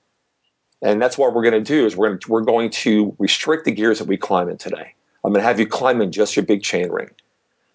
And 0.83 1.01
that's 1.01 1.17
what 1.17 1.35
we're 1.35 1.43
going 1.43 1.55
to 1.55 1.61
do 1.61 1.87
is 1.87 1.97
we're 1.97 2.09
going 2.09 2.19
to, 2.19 2.31
we're 2.31 2.41
going 2.43 2.71
to 2.71 3.17
restrict 3.19 3.65
the 3.65 3.73
gears 3.73 3.99
that 3.99 4.09
we 4.09 4.17
climb 4.17 4.49
in 4.49 4.59
today. 4.59 4.95
I'm 5.25 5.33
going 5.33 5.41
to 5.41 5.47
have 5.47 5.61
you 5.61 5.67
climb 5.67 6.01
in 6.03 6.13
just 6.13 6.37
your 6.37 6.45
big 6.45 6.63
chain 6.63 6.91
ring. 6.91 7.11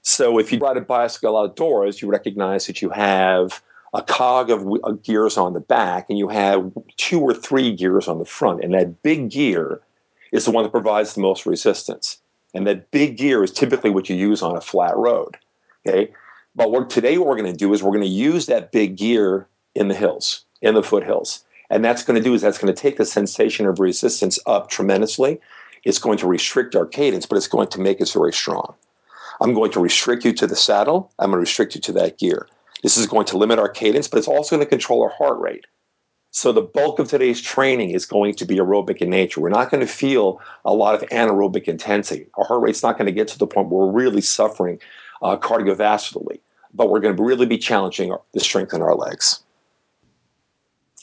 So 0.01 0.37
if 0.39 0.51
you 0.51 0.59
ride 0.59 0.77
a 0.77 0.81
bicycle 0.81 1.37
outdoors, 1.37 2.01
you 2.01 2.09
recognize 2.09 2.67
that 2.67 2.81
you 2.81 2.89
have 2.89 3.61
a 3.93 4.01
cog 4.01 4.49
of, 4.49 4.67
of 4.83 5.03
gears 5.03 5.37
on 5.37 5.53
the 5.53 5.59
back 5.59 6.07
and 6.09 6.19
you 6.19 6.27
have 6.27 6.71
two 6.97 7.21
or 7.21 7.33
three 7.33 7.73
gears 7.73 8.07
on 8.07 8.19
the 8.19 8.25
front. 8.25 8.63
And 8.63 8.73
that 8.73 9.01
big 9.01 9.29
gear 9.29 9.81
is 10.31 10.45
the 10.45 10.51
one 10.51 10.63
that 10.63 10.71
provides 10.71 11.13
the 11.13 11.21
most 11.21 11.45
resistance. 11.45 12.19
And 12.53 12.65
that 12.67 12.91
big 12.91 13.17
gear 13.17 13.43
is 13.43 13.51
typically 13.51 13.89
what 13.89 14.09
you 14.09 14.15
use 14.15 14.41
on 14.41 14.55
a 14.55 14.61
flat 14.61 14.95
road. 14.97 15.37
Okay. 15.85 16.11
But 16.55 16.71
what, 16.71 16.89
today, 16.89 17.17
we're 17.17 17.37
going 17.37 17.51
to 17.51 17.57
do 17.57 17.71
is 17.73 17.83
we're 17.83 17.91
going 17.91 18.01
to 18.01 18.07
use 18.07 18.47
that 18.47 18.71
big 18.71 18.95
gear 18.95 19.47
in 19.75 19.89
the 19.89 19.95
hills, 19.95 20.43
in 20.61 20.73
the 20.73 20.81
foothills. 20.81 21.43
And 21.69 21.85
that's 21.85 22.03
going 22.03 22.17
to 22.17 22.23
do 22.23 22.33
is 22.33 22.41
that's 22.41 22.57
going 22.57 22.73
to 22.73 22.81
take 22.81 22.97
the 22.97 23.05
sensation 23.05 23.67
of 23.67 23.79
resistance 23.79 24.39
up 24.47 24.69
tremendously. 24.69 25.39
It's 25.83 25.99
going 25.99 26.17
to 26.17 26.27
restrict 26.27 26.75
our 26.75 26.85
cadence, 26.85 27.25
but 27.25 27.35
it's 27.35 27.47
going 27.47 27.67
to 27.67 27.79
make 27.79 28.01
us 28.01 28.13
very 28.13 28.33
strong. 28.33 28.73
I'm 29.39 29.53
going 29.53 29.71
to 29.73 29.79
restrict 29.79 30.25
you 30.25 30.33
to 30.33 30.47
the 30.47 30.55
saddle. 30.55 31.11
I'm 31.19 31.29
going 31.29 31.37
to 31.37 31.41
restrict 31.41 31.75
you 31.75 31.81
to 31.81 31.91
that 31.93 32.17
gear. 32.17 32.47
This 32.81 32.97
is 32.97 33.05
going 33.05 33.25
to 33.27 33.37
limit 33.37 33.59
our 33.59 33.69
cadence, 33.69 34.07
but 34.07 34.17
it's 34.17 34.27
also 34.27 34.55
going 34.55 34.65
to 34.65 34.69
control 34.69 35.03
our 35.03 35.09
heart 35.09 35.39
rate. 35.39 35.65
So 36.31 36.51
the 36.51 36.61
bulk 36.61 36.99
of 36.99 37.07
today's 37.07 37.41
training 37.41 37.91
is 37.91 38.05
going 38.05 38.35
to 38.35 38.45
be 38.45 38.57
aerobic 38.57 38.97
in 38.97 39.09
nature. 39.09 39.41
We're 39.41 39.49
not 39.49 39.71
going 39.71 39.81
to 39.81 39.91
feel 39.91 40.39
a 40.65 40.73
lot 40.73 40.93
of 40.93 41.07
anaerobic 41.09 41.63
intensity. 41.63 42.27
Our 42.35 42.45
heart 42.45 42.61
rate's 42.61 42.83
not 42.83 42.97
going 42.97 43.07
to 43.07 43.11
get 43.11 43.27
to 43.29 43.39
the 43.39 43.47
point 43.47 43.69
where 43.69 43.85
we're 43.85 43.91
really 43.91 44.21
suffering 44.21 44.79
uh, 45.21 45.37
cardiovascularly 45.37 46.39
but 46.73 46.89
we're 46.89 46.99
going 46.99 47.15
to 47.15 47.23
really 47.23 47.45
be 47.45 47.57
challenging 47.57 48.15
the 48.33 48.39
strength 48.39 48.73
in 48.73 48.81
our 48.81 48.95
legs. 48.95 49.43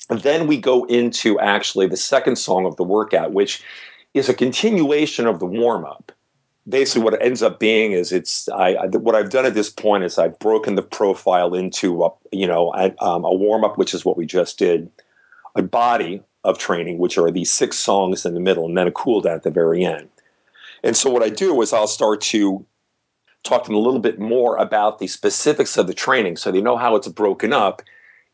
And 0.09 0.21
then 0.21 0.47
we 0.47 0.59
go 0.59 0.85
into 0.85 1.39
actually 1.41 1.87
the 1.87 1.97
second 1.97 2.37
song 2.37 2.67
of 2.67 2.77
the 2.77 2.85
workout, 2.85 3.33
which 3.33 3.63
is 4.13 4.29
a 4.29 4.35
continuation 4.35 5.27
of 5.27 5.41
the 5.41 5.47
warm 5.47 5.85
up. 5.85 6.13
Basically, 6.67 7.03
what 7.03 7.15
it 7.15 7.23
ends 7.23 7.43
up 7.43 7.59
being 7.59 7.93
is 7.93 8.13
it's 8.13 8.49
I, 8.49 8.75
I, 8.75 8.87
what 8.87 9.15
I've 9.15 9.31
done 9.31 9.45
at 9.45 9.55
this 9.55 9.69
point 9.69 10.05
is 10.05 10.17
I've 10.17 10.39
broken 10.39 10.77
the 10.77 10.83
profile 10.83 11.55
into 11.55 12.05
a, 12.05 12.11
you 12.33 12.47
know 12.47 12.73
a, 12.75 12.95
um, 13.05 13.25
a 13.25 13.35
warm 13.35 13.65
up, 13.65 13.77
which 13.77 13.93
is 13.93 14.05
what 14.05 14.17
we 14.17 14.25
just 14.25 14.59
did, 14.59 14.91
a 15.55 15.63
body 15.63 16.23
of 16.43 16.59
training, 16.59 16.99
which 16.99 17.17
are 17.17 17.31
these 17.31 17.51
six 17.51 17.79
songs 17.79 18.27
in 18.27 18.35
the 18.35 18.41
middle, 18.41 18.67
and 18.67 18.77
then 18.77 18.87
a 18.87 18.93
cool 18.93 19.21
down 19.21 19.37
at 19.37 19.43
the 19.43 19.51
very 19.51 19.85
end. 19.85 20.09
And 20.83 20.97
so 20.97 21.11
what 21.11 21.23
I 21.23 21.31
do 21.31 21.61
is 21.63 21.73
I'll 21.73 21.87
start 21.87 22.21
to 22.23 22.65
talk 23.45 23.65
to 23.65 23.69
them 23.69 23.77
a 23.77 23.81
little 23.81 24.01
bit 24.01 24.19
more 24.19 24.57
about 24.57 24.99
the 24.99 25.07
specifics 25.07 25.77
of 25.77 25.87
the 25.87 25.95
training 25.95 26.37
so 26.37 26.51
they 26.51 26.61
know 26.61 26.77
how 26.77 26.97
it's 26.97 27.09
broken 27.09 27.53
up 27.53 27.83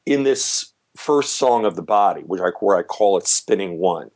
in 0.06 0.22
this 0.22 0.72
first 0.96 1.34
song 1.34 1.64
of 1.64 1.76
the 1.76 1.82
body, 1.82 2.22
which 2.22 2.40
I, 2.40 2.50
where 2.60 2.76
I 2.76 2.82
call 2.82 3.16
it 3.18 3.26
spinning 3.26 3.78
one. 3.78 4.10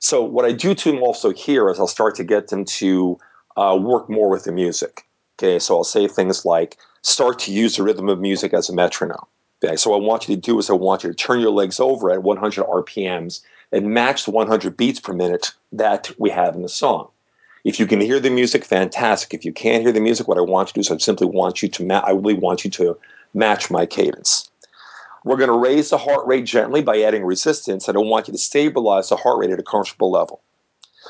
So 0.00 0.22
what 0.22 0.44
I 0.44 0.52
do 0.52 0.74
to 0.74 0.92
them 0.92 1.02
also 1.02 1.32
here 1.32 1.68
is 1.70 1.80
I'll 1.80 1.88
start 1.88 2.14
to 2.16 2.24
get 2.24 2.48
them 2.48 2.64
to 2.64 3.18
uh, 3.56 3.76
work 3.80 4.08
more 4.08 4.28
with 4.28 4.44
the 4.44 4.52
music. 4.52 5.04
Okay, 5.38 5.58
so 5.58 5.76
I'll 5.76 5.84
say 5.84 6.06
things 6.06 6.44
like 6.44 6.78
start 7.02 7.38
to 7.40 7.52
use 7.52 7.76
the 7.76 7.82
rhythm 7.82 8.08
of 8.08 8.20
music 8.20 8.52
as 8.52 8.68
a 8.68 8.74
metronome. 8.74 9.26
Okay, 9.62 9.76
so 9.76 9.90
what 9.90 10.02
I 10.02 10.06
want 10.06 10.28
you 10.28 10.36
to 10.36 10.40
do 10.40 10.58
is 10.58 10.70
I 10.70 10.74
want 10.74 11.02
you 11.02 11.10
to 11.10 11.14
turn 11.14 11.40
your 11.40 11.50
legs 11.50 11.80
over 11.80 12.10
at 12.12 12.22
100 12.22 12.64
RPMs 12.64 13.40
and 13.72 13.92
match 13.92 14.24
the 14.24 14.30
100 14.30 14.76
beats 14.76 15.00
per 15.00 15.12
minute 15.12 15.52
that 15.72 16.12
we 16.18 16.30
have 16.30 16.54
in 16.54 16.62
the 16.62 16.68
song. 16.68 17.08
If 17.64 17.80
you 17.80 17.86
can 17.86 18.00
hear 18.00 18.20
the 18.20 18.30
music, 18.30 18.64
fantastic. 18.64 19.34
If 19.34 19.44
you 19.44 19.52
can't 19.52 19.82
hear 19.82 19.92
the 19.92 20.00
music, 20.00 20.28
what 20.28 20.38
I 20.38 20.42
want 20.42 20.68
you 20.68 20.70
to 20.70 20.74
do 20.74 20.80
is 20.80 20.90
I 20.90 20.96
simply 20.98 21.26
want 21.26 21.60
you 21.60 21.68
to, 21.68 21.84
ma- 21.84 22.04
I 22.06 22.12
really 22.12 22.34
want 22.34 22.64
you 22.64 22.70
to 22.70 22.96
match 23.34 23.68
my 23.68 23.84
cadence. 23.84 24.48
We're 25.24 25.36
going 25.36 25.50
to 25.50 25.58
raise 25.58 25.90
the 25.90 25.98
heart 25.98 26.26
rate 26.26 26.44
gently 26.44 26.80
by 26.80 27.02
adding 27.02 27.24
resistance. 27.24 27.88
I 27.88 27.92
don't 27.92 28.08
want 28.08 28.28
you 28.28 28.32
to 28.32 28.38
stabilize 28.38 29.08
the 29.08 29.16
heart 29.16 29.38
rate 29.38 29.50
at 29.50 29.58
a 29.58 29.64
comfortable 29.64 30.10
level. 30.10 30.40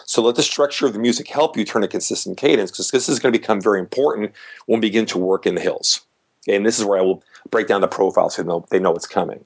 So 0.07 0.23
let 0.23 0.37
the 0.37 0.43
structure 0.43 0.87
of 0.87 0.95
the 0.95 0.99
music 0.99 1.29
help 1.29 1.57
you 1.57 1.65
turn 1.65 1.85
a 1.85 1.89
consistent 1.89 2.39
cadence 2.39 2.71
because 2.71 2.91
this 2.91 3.11
is 3.11 3.19
going 3.19 3.33
to 3.33 3.39
become 3.39 3.61
very 3.61 3.79
important 3.79 4.33
when 4.67 4.81
we 4.81 4.89
begin 4.89 5.05
to 5.07 5.19
work 5.19 5.47
in 5.47 5.55
the 5.55 5.61
hills. 5.61 6.01
And 6.47 6.65
this 6.65 6.79
is 6.79 6.85
where 6.85 6.99
I 6.99 7.03
will 7.03 7.23
break 7.51 7.67
down 7.67 7.81
the 7.81 7.89
profile 7.89 8.31
so 8.31 8.43
they 8.43 8.49
know, 8.49 8.67
they 8.71 8.79
know 8.79 8.95
it's 8.95 9.07
coming. 9.07 9.45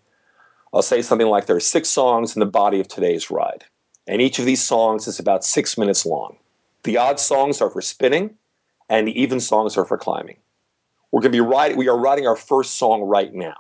I'll 0.75 0.83
say 0.83 1.03
something 1.03 1.27
like 1.27 1.47
there 1.47 1.57
are 1.57 1.61
six 1.61 1.89
songs 1.89 2.35
in 2.35 2.41
the 2.41 2.47
body 2.47 2.81
of 2.81 2.89
today's 2.89 3.31
ride, 3.31 3.65
and 4.07 4.23
each 4.23 4.39
of 4.39 4.47
these 4.47 4.63
songs 4.63 5.07
is 5.07 5.19
about 5.19 5.45
six 5.45 5.77
minutes 5.77 6.07
long. 6.07 6.37
The 6.85 6.97
odd 6.97 7.21
songs 7.21 7.61
are 7.61 7.71
for 7.71 7.83
spinning, 7.83 8.35
and 8.89 9.07
the 9.07 9.21
even 9.21 9.39
songs 9.39 9.77
are 9.77 9.85
for 9.85 9.99
climbing. 9.99 10.39
We're 11.11 11.21
going 11.21 11.33
to 11.33 11.37
be 11.37 11.41
riding, 11.41 11.77
we 11.77 11.89
are 11.89 11.99
writing 11.99 12.27
our 12.27 12.37
first 12.37 12.77
song 12.77 13.03
right 13.03 13.33
now. 13.35 13.57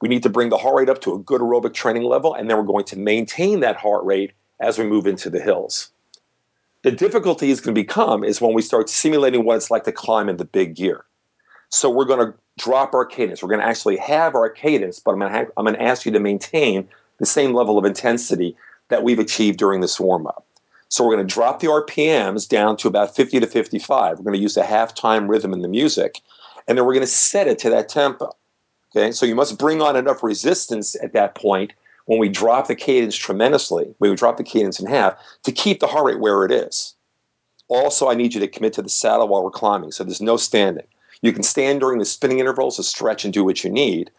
We 0.00 0.08
need 0.08 0.24
to 0.24 0.28
bring 0.28 0.48
the 0.48 0.58
heart 0.58 0.74
rate 0.74 0.88
up 0.88 1.00
to 1.02 1.14
a 1.14 1.18
good 1.20 1.40
aerobic 1.40 1.74
training 1.74 2.02
level, 2.02 2.34
and 2.34 2.50
then 2.50 2.56
we're 2.56 2.64
going 2.64 2.86
to 2.86 2.98
maintain 2.98 3.60
that 3.60 3.76
heart 3.76 4.04
rate 4.04 4.32
as 4.58 4.78
we 4.78 4.84
move 4.84 5.06
into 5.06 5.30
the 5.30 5.40
hills. 5.40 5.90
The 6.82 6.90
difficulty 6.90 7.50
is 7.52 7.60
going 7.60 7.76
to 7.76 7.80
become 7.80 8.24
is 8.24 8.40
when 8.40 8.52
we 8.52 8.62
start 8.62 8.88
simulating 8.88 9.44
what 9.44 9.56
it's 9.56 9.70
like 9.70 9.84
to 9.84 9.92
climb 9.92 10.28
in 10.28 10.38
the 10.38 10.44
big 10.44 10.74
gear. 10.74 11.04
So 11.68 11.88
we're 11.88 12.04
going 12.04 12.26
to 12.26 12.34
drop 12.58 12.94
our 12.94 13.04
cadence. 13.04 13.42
We're 13.42 13.48
going 13.48 13.60
to 13.60 13.66
actually 13.66 13.96
have 13.98 14.34
our 14.34 14.48
cadence, 14.48 14.98
but 14.98 15.12
I'm 15.12 15.18
going 15.18 15.74
to, 15.74 15.82
ask 15.82 16.04
you 16.04 16.12
to 16.12 16.20
maintain 16.20 16.88
the 17.18 17.26
same 17.26 17.54
level 17.54 17.78
of 17.78 17.84
intensity 17.84 18.56
that 18.88 19.02
we've 19.02 19.18
achieved 19.18 19.58
during 19.58 19.80
this 19.80 19.98
warm 19.98 20.26
up. 20.26 20.46
So 20.88 21.04
we're 21.04 21.14
going 21.14 21.26
to 21.26 21.34
drop 21.34 21.60
the 21.60 21.68
RPMs 21.68 22.46
down 22.46 22.76
to 22.78 22.88
about 22.88 23.16
50 23.16 23.40
to 23.40 23.46
55. 23.46 24.18
We're 24.18 24.24
going 24.24 24.34
to 24.34 24.42
use 24.42 24.54
the 24.54 24.62
halftime 24.62 25.28
rhythm 25.28 25.52
in 25.52 25.62
the 25.62 25.68
music, 25.68 26.20
and 26.68 26.76
then 26.76 26.84
we're 26.84 26.92
going 26.92 27.06
to 27.06 27.10
set 27.10 27.48
it 27.48 27.58
to 27.60 27.70
that 27.70 27.88
tempo. 27.88 28.30
Okay, 28.94 29.10
so 29.10 29.24
you 29.24 29.34
must 29.34 29.58
bring 29.58 29.80
on 29.80 29.96
enough 29.96 30.22
resistance 30.22 30.94
at 31.02 31.14
that 31.14 31.34
point 31.34 31.72
when 32.06 32.18
we 32.18 32.28
drop 32.28 32.66
the 32.66 32.74
cadence 32.74 33.16
tremendously, 33.16 33.94
we 34.00 34.14
drop 34.14 34.36
the 34.36 34.44
cadence 34.44 34.80
in 34.80 34.86
half, 34.86 35.16
to 35.44 35.52
keep 35.52 35.80
the 35.80 35.86
heart 35.86 36.04
rate 36.04 36.20
where 36.20 36.44
it 36.44 36.52
is. 36.52 36.94
Also, 37.68 38.10
I 38.10 38.14
need 38.14 38.34
you 38.34 38.40
to 38.40 38.48
commit 38.48 38.74
to 38.74 38.82
the 38.82 38.88
saddle 38.88 39.28
while 39.28 39.42
we're 39.42 39.50
climbing, 39.50 39.92
so 39.92 40.04
there's 40.04 40.20
no 40.20 40.36
standing. 40.36 40.86
You 41.22 41.32
can 41.32 41.44
stand 41.44 41.80
during 41.80 41.98
the 41.98 42.04
spinning 42.04 42.40
intervals 42.40 42.76
to 42.76 42.82
stretch 42.82 43.24
and 43.24 43.32
do 43.32 43.44
what 43.44 43.64
you 43.64 43.70
need, 43.70 44.10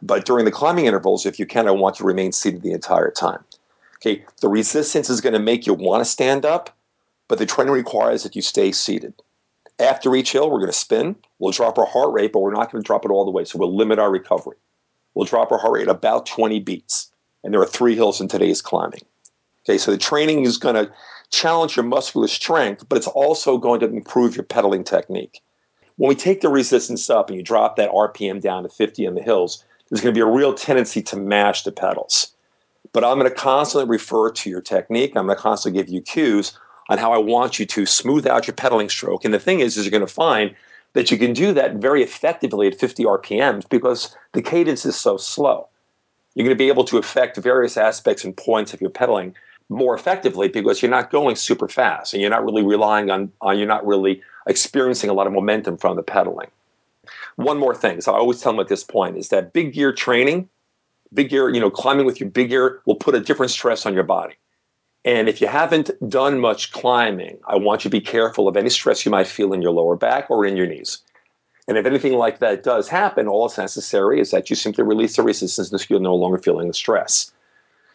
but 0.00 0.24
during 0.24 0.44
the 0.44 0.50
climbing 0.50 0.86
intervals, 0.86 1.26
if 1.26 1.38
you 1.38 1.46
can, 1.46 1.68
I 1.68 1.72
want 1.72 1.96
to 1.96 2.04
remain 2.04 2.32
seated 2.32 2.62
the 2.62 2.72
entire 2.72 3.10
time. 3.10 3.44
Okay, 3.96 4.24
the 4.40 4.48
resistance 4.48 5.10
is 5.10 5.20
going 5.20 5.32
to 5.32 5.38
make 5.38 5.66
you 5.66 5.74
want 5.74 6.00
to 6.00 6.10
stand 6.10 6.44
up, 6.44 6.76
but 7.28 7.38
the 7.38 7.46
training 7.46 7.72
requires 7.72 8.22
that 8.22 8.34
you 8.34 8.42
stay 8.42 8.72
seated. 8.72 9.14
After 9.78 10.14
each 10.14 10.32
hill, 10.32 10.50
we're 10.50 10.58
going 10.58 10.72
to 10.72 10.76
spin. 10.76 11.16
We'll 11.38 11.52
drop 11.52 11.78
our 11.78 11.86
heart 11.86 12.12
rate, 12.12 12.32
but 12.32 12.40
we're 12.40 12.52
not 12.52 12.70
going 12.70 12.82
to 12.82 12.86
drop 12.86 13.04
it 13.04 13.10
all 13.10 13.24
the 13.24 13.30
way. 13.30 13.44
So 13.44 13.58
we'll 13.58 13.74
limit 13.74 13.98
our 13.98 14.10
recovery. 14.10 14.56
We'll 15.14 15.26
drop 15.26 15.50
our 15.50 15.58
heart 15.58 15.74
rate 15.74 15.88
about 15.88 16.26
20 16.26 16.60
beats. 16.60 17.10
And 17.44 17.52
there 17.52 17.60
are 17.60 17.66
three 17.66 17.94
hills 17.94 18.20
in 18.20 18.28
today's 18.28 18.62
climbing. 18.62 19.02
Okay, 19.64 19.78
so 19.78 19.90
the 19.90 19.98
training 19.98 20.44
is 20.44 20.58
going 20.58 20.74
to 20.74 20.92
challenge 21.30 21.76
your 21.76 21.84
muscular 21.84 22.28
strength, 22.28 22.88
but 22.88 22.96
it's 22.96 23.08
also 23.08 23.56
going 23.56 23.80
to 23.80 23.86
improve 23.86 24.36
your 24.36 24.44
pedaling 24.44 24.84
technique. 24.84 25.40
When 26.02 26.08
we 26.08 26.16
take 26.16 26.40
the 26.40 26.48
resistance 26.48 27.08
up 27.08 27.28
and 27.28 27.36
you 27.36 27.44
drop 27.44 27.76
that 27.76 27.92
RPM 27.92 28.40
down 28.40 28.64
to 28.64 28.68
50 28.68 29.04
in 29.04 29.14
the 29.14 29.22
hills, 29.22 29.64
there's 29.88 30.00
going 30.00 30.12
to 30.12 30.18
be 30.18 30.20
a 30.20 30.26
real 30.26 30.52
tendency 30.52 31.00
to 31.00 31.16
mash 31.16 31.62
the 31.62 31.70
pedals. 31.70 32.34
But 32.92 33.04
I'm 33.04 33.20
going 33.20 33.30
to 33.30 33.36
constantly 33.36 33.88
refer 33.88 34.32
to 34.32 34.50
your 34.50 34.60
technique. 34.60 35.12
I'm 35.14 35.26
going 35.26 35.36
to 35.36 35.40
constantly 35.40 35.80
give 35.80 35.88
you 35.88 36.02
cues 36.02 36.58
on 36.88 36.98
how 36.98 37.12
I 37.12 37.18
want 37.18 37.60
you 37.60 37.66
to 37.66 37.86
smooth 37.86 38.26
out 38.26 38.48
your 38.48 38.54
pedaling 38.56 38.88
stroke. 38.88 39.24
And 39.24 39.32
the 39.32 39.38
thing 39.38 39.60
is, 39.60 39.76
is 39.76 39.84
you're 39.84 39.92
going 39.92 40.04
to 40.04 40.12
find 40.12 40.56
that 40.94 41.12
you 41.12 41.18
can 41.18 41.32
do 41.32 41.52
that 41.52 41.76
very 41.76 42.02
effectively 42.02 42.66
at 42.66 42.80
50 42.80 43.04
RPMs 43.04 43.68
because 43.68 44.16
the 44.32 44.42
cadence 44.42 44.84
is 44.84 44.96
so 44.96 45.16
slow. 45.16 45.68
You're 46.34 46.44
going 46.44 46.58
to 46.58 46.64
be 46.64 46.66
able 46.66 46.84
to 46.86 46.98
affect 46.98 47.36
various 47.36 47.76
aspects 47.76 48.24
and 48.24 48.36
points 48.36 48.74
of 48.74 48.80
your 48.80 48.90
pedaling 48.90 49.36
more 49.68 49.94
effectively 49.94 50.48
because 50.48 50.82
you're 50.82 50.90
not 50.90 51.12
going 51.12 51.36
super 51.36 51.68
fast 51.68 52.12
and 52.12 52.20
you're 52.20 52.28
not 52.28 52.44
really 52.44 52.64
relying 52.64 53.08
on, 53.08 53.30
on 53.40 53.56
you're 53.56 53.68
not 53.68 53.86
really 53.86 54.20
experiencing 54.46 55.10
a 55.10 55.12
lot 55.12 55.26
of 55.26 55.32
momentum 55.32 55.76
from 55.76 55.96
the 55.96 56.02
pedaling. 56.02 56.50
One 57.36 57.58
more 57.58 57.74
thing, 57.74 58.00
so 58.00 58.12
I 58.12 58.18
always 58.18 58.40
tell 58.40 58.52
them 58.52 58.60
at 58.60 58.68
this 58.68 58.84
point 58.84 59.16
is 59.16 59.28
that 59.28 59.52
big 59.52 59.72
gear 59.72 59.92
training 59.92 60.48
big 61.14 61.30
gear, 61.30 61.48
you 61.48 61.60
know, 61.60 61.70
climbing 61.70 62.06
with 62.06 62.20
your 62.20 62.28
big 62.30 62.50
gear 62.50 62.80
will 62.86 62.96
put 62.96 63.14
a 63.14 63.20
different 63.20 63.50
stress 63.50 63.86
on 63.86 63.94
your 63.94 64.04
body. 64.04 64.34
And 65.04 65.28
if 65.28 65.40
you 65.40 65.48
haven't 65.48 65.90
done 66.08 66.38
much 66.38 66.72
climbing, 66.72 67.38
I 67.46 67.56
want 67.56 67.84
you 67.84 67.90
to 67.90 67.96
be 67.96 68.00
careful 68.00 68.46
of 68.46 68.56
any 68.56 68.70
stress 68.70 69.04
you 69.04 69.10
might 69.10 69.26
feel 69.26 69.52
in 69.52 69.60
your 69.60 69.72
lower 69.72 69.96
back 69.96 70.30
or 70.30 70.46
in 70.46 70.56
your 70.56 70.66
knees. 70.66 70.98
And 71.66 71.76
if 71.76 71.86
anything 71.86 72.14
like 72.14 72.38
that 72.38 72.62
does 72.62 72.88
happen, 72.88 73.26
all 73.26 73.46
that's 73.46 73.58
necessary 73.58 74.20
is 74.20 74.30
that 74.30 74.48
you 74.48 74.56
simply 74.56 74.84
release 74.84 75.16
the 75.16 75.22
resistance 75.22 75.72
and 75.72 75.90
you're 75.90 76.00
no 76.00 76.14
longer 76.14 76.38
feeling 76.38 76.68
the 76.68 76.74
stress. 76.74 77.31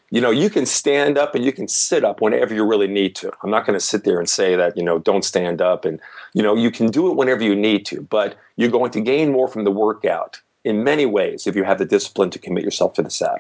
You 0.10 0.22
know, 0.22 0.32
you 0.32 0.50
can 0.50 0.66
stand 0.66 1.18
up 1.18 1.36
and 1.36 1.44
you 1.44 1.52
can 1.52 1.68
sit 1.68 2.06
up 2.06 2.22
whenever 2.22 2.54
you 2.54 2.66
really 2.66 2.88
need 2.88 3.14
to. 3.18 3.32
I'm 3.44 3.50
not 3.50 3.66
going 3.66 3.78
to 3.78 3.86
sit 3.86 4.06
there 4.06 4.20
and 4.20 4.30
say 4.30 4.56
that, 4.56 4.78
you 4.78 4.84
know, 4.84 5.00
don't 5.00 5.26
stand 5.26 5.62
up. 5.62 5.84
And, 5.84 6.00
you 6.34 6.42
know, 6.42 6.56
you 6.56 6.72
can 6.72 6.88
do 6.88 7.10
it 7.10 7.18
whenever 7.18 7.44
you 7.44 7.56
need 7.56 7.86
to, 7.88 8.02
but 8.02 8.38
you're 8.56 8.72
going 8.72 8.92
to 8.92 9.02
gain 9.02 9.32
more 9.32 9.50
from 9.50 9.66
the 9.66 9.72
workout 9.72 10.40
in 10.64 10.84
many 10.84 11.06
ways 11.06 11.46
if 11.46 11.56
you 11.56 11.64
have 11.64 11.78
the 11.78 11.86
discipline 11.86 12.30
to 12.30 12.40
commit 12.40 12.64
yourself 12.64 12.94
to 12.94 13.02
the 13.02 13.10
saddle. 13.10 13.40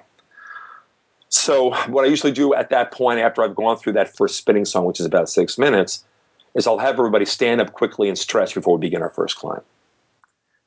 So, 1.29 1.73
what 1.87 2.05
I 2.05 2.07
usually 2.07 2.31
do 2.31 2.53
at 2.53 2.69
that 2.69 2.91
point, 2.91 3.19
after 3.19 3.43
I've 3.43 3.55
gone 3.55 3.77
through 3.77 3.93
that 3.93 4.15
first 4.15 4.37
spinning 4.37 4.63
song, 4.63 4.85
which 4.85 4.99
is 4.99 5.05
about 5.05 5.29
six 5.29 5.57
minutes, 5.57 6.05
is 6.55 6.65
I'll 6.65 6.77
have 6.77 6.97
everybody 6.97 7.25
stand 7.25 7.59
up 7.59 7.73
quickly 7.73 8.07
and 8.07 8.17
stretch 8.17 8.53
before 8.53 8.77
we 8.77 8.81
begin 8.81 9.01
our 9.01 9.09
first 9.09 9.35
climb. 9.35 9.61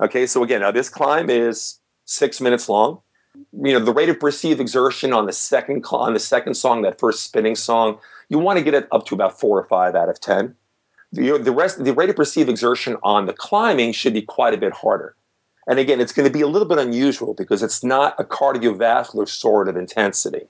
Okay, 0.01 0.27
so 0.27 0.43
again, 0.43 0.61
now 0.61 0.71
this 0.71 0.89
climb 0.89 1.31
is 1.31 1.79
six 2.05 2.41
minutes 2.41 2.69
long. 2.69 3.01
You 3.35 3.73
know, 3.73 3.79
the 3.79 3.93
rate 3.93 4.09
of 4.09 4.19
perceived 4.19 4.61
exertion 4.61 5.13
on 5.13 5.27
the 5.27 5.33
second 5.33 5.85
on 5.93 6.15
the 6.15 6.21
second 6.21 6.55
song, 6.55 6.83
that 6.83 6.99
first 6.99 7.23
spinning 7.23 7.55
song, 7.55 7.99
you 8.29 8.39
want 8.39 8.59
to 8.59 8.65
get 8.65 8.75
it 8.75 8.89
up 8.91 9.07
to 9.07 9.15
about 9.15 9.39
four 9.39 9.59
or 9.59 9.65
five 9.65 9.95
out 9.95 10.09
of 10.09 10.21
ten. 10.21 10.55
The, 11.13 11.39
the 11.39 11.53
rest, 11.53 11.83
the 11.85 11.93
rate 11.93 12.11
of 12.11 12.17
perceived 12.17 12.49
exertion 12.49 12.97
on 13.03 13.27
the 13.27 13.33
climbing 13.33 13.93
should 13.93 14.15
be 14.15 14.23
quite 14.23 14.55
a 14.55 14.57
bit 14.57 14.73
harder. 14.73 15.15
And 15.67 15.79
again, 15.79 16.01
it's 16.01 16.13
going 16.13 16.27
to 16.27 16.33
be 16.33 16.41
a 16.41 16.47
little 16.47 16.67
bit 16.67 16.79
unusual 16.79 17.35
because 17.35 17.63
it's 17.63 17.85
not 17.85 18.15
a 18.19 18.25
cardiovascular 18.25 19.29
sort 19.29 19.69
of 19.69 19.77
intensity. 19.77 20.47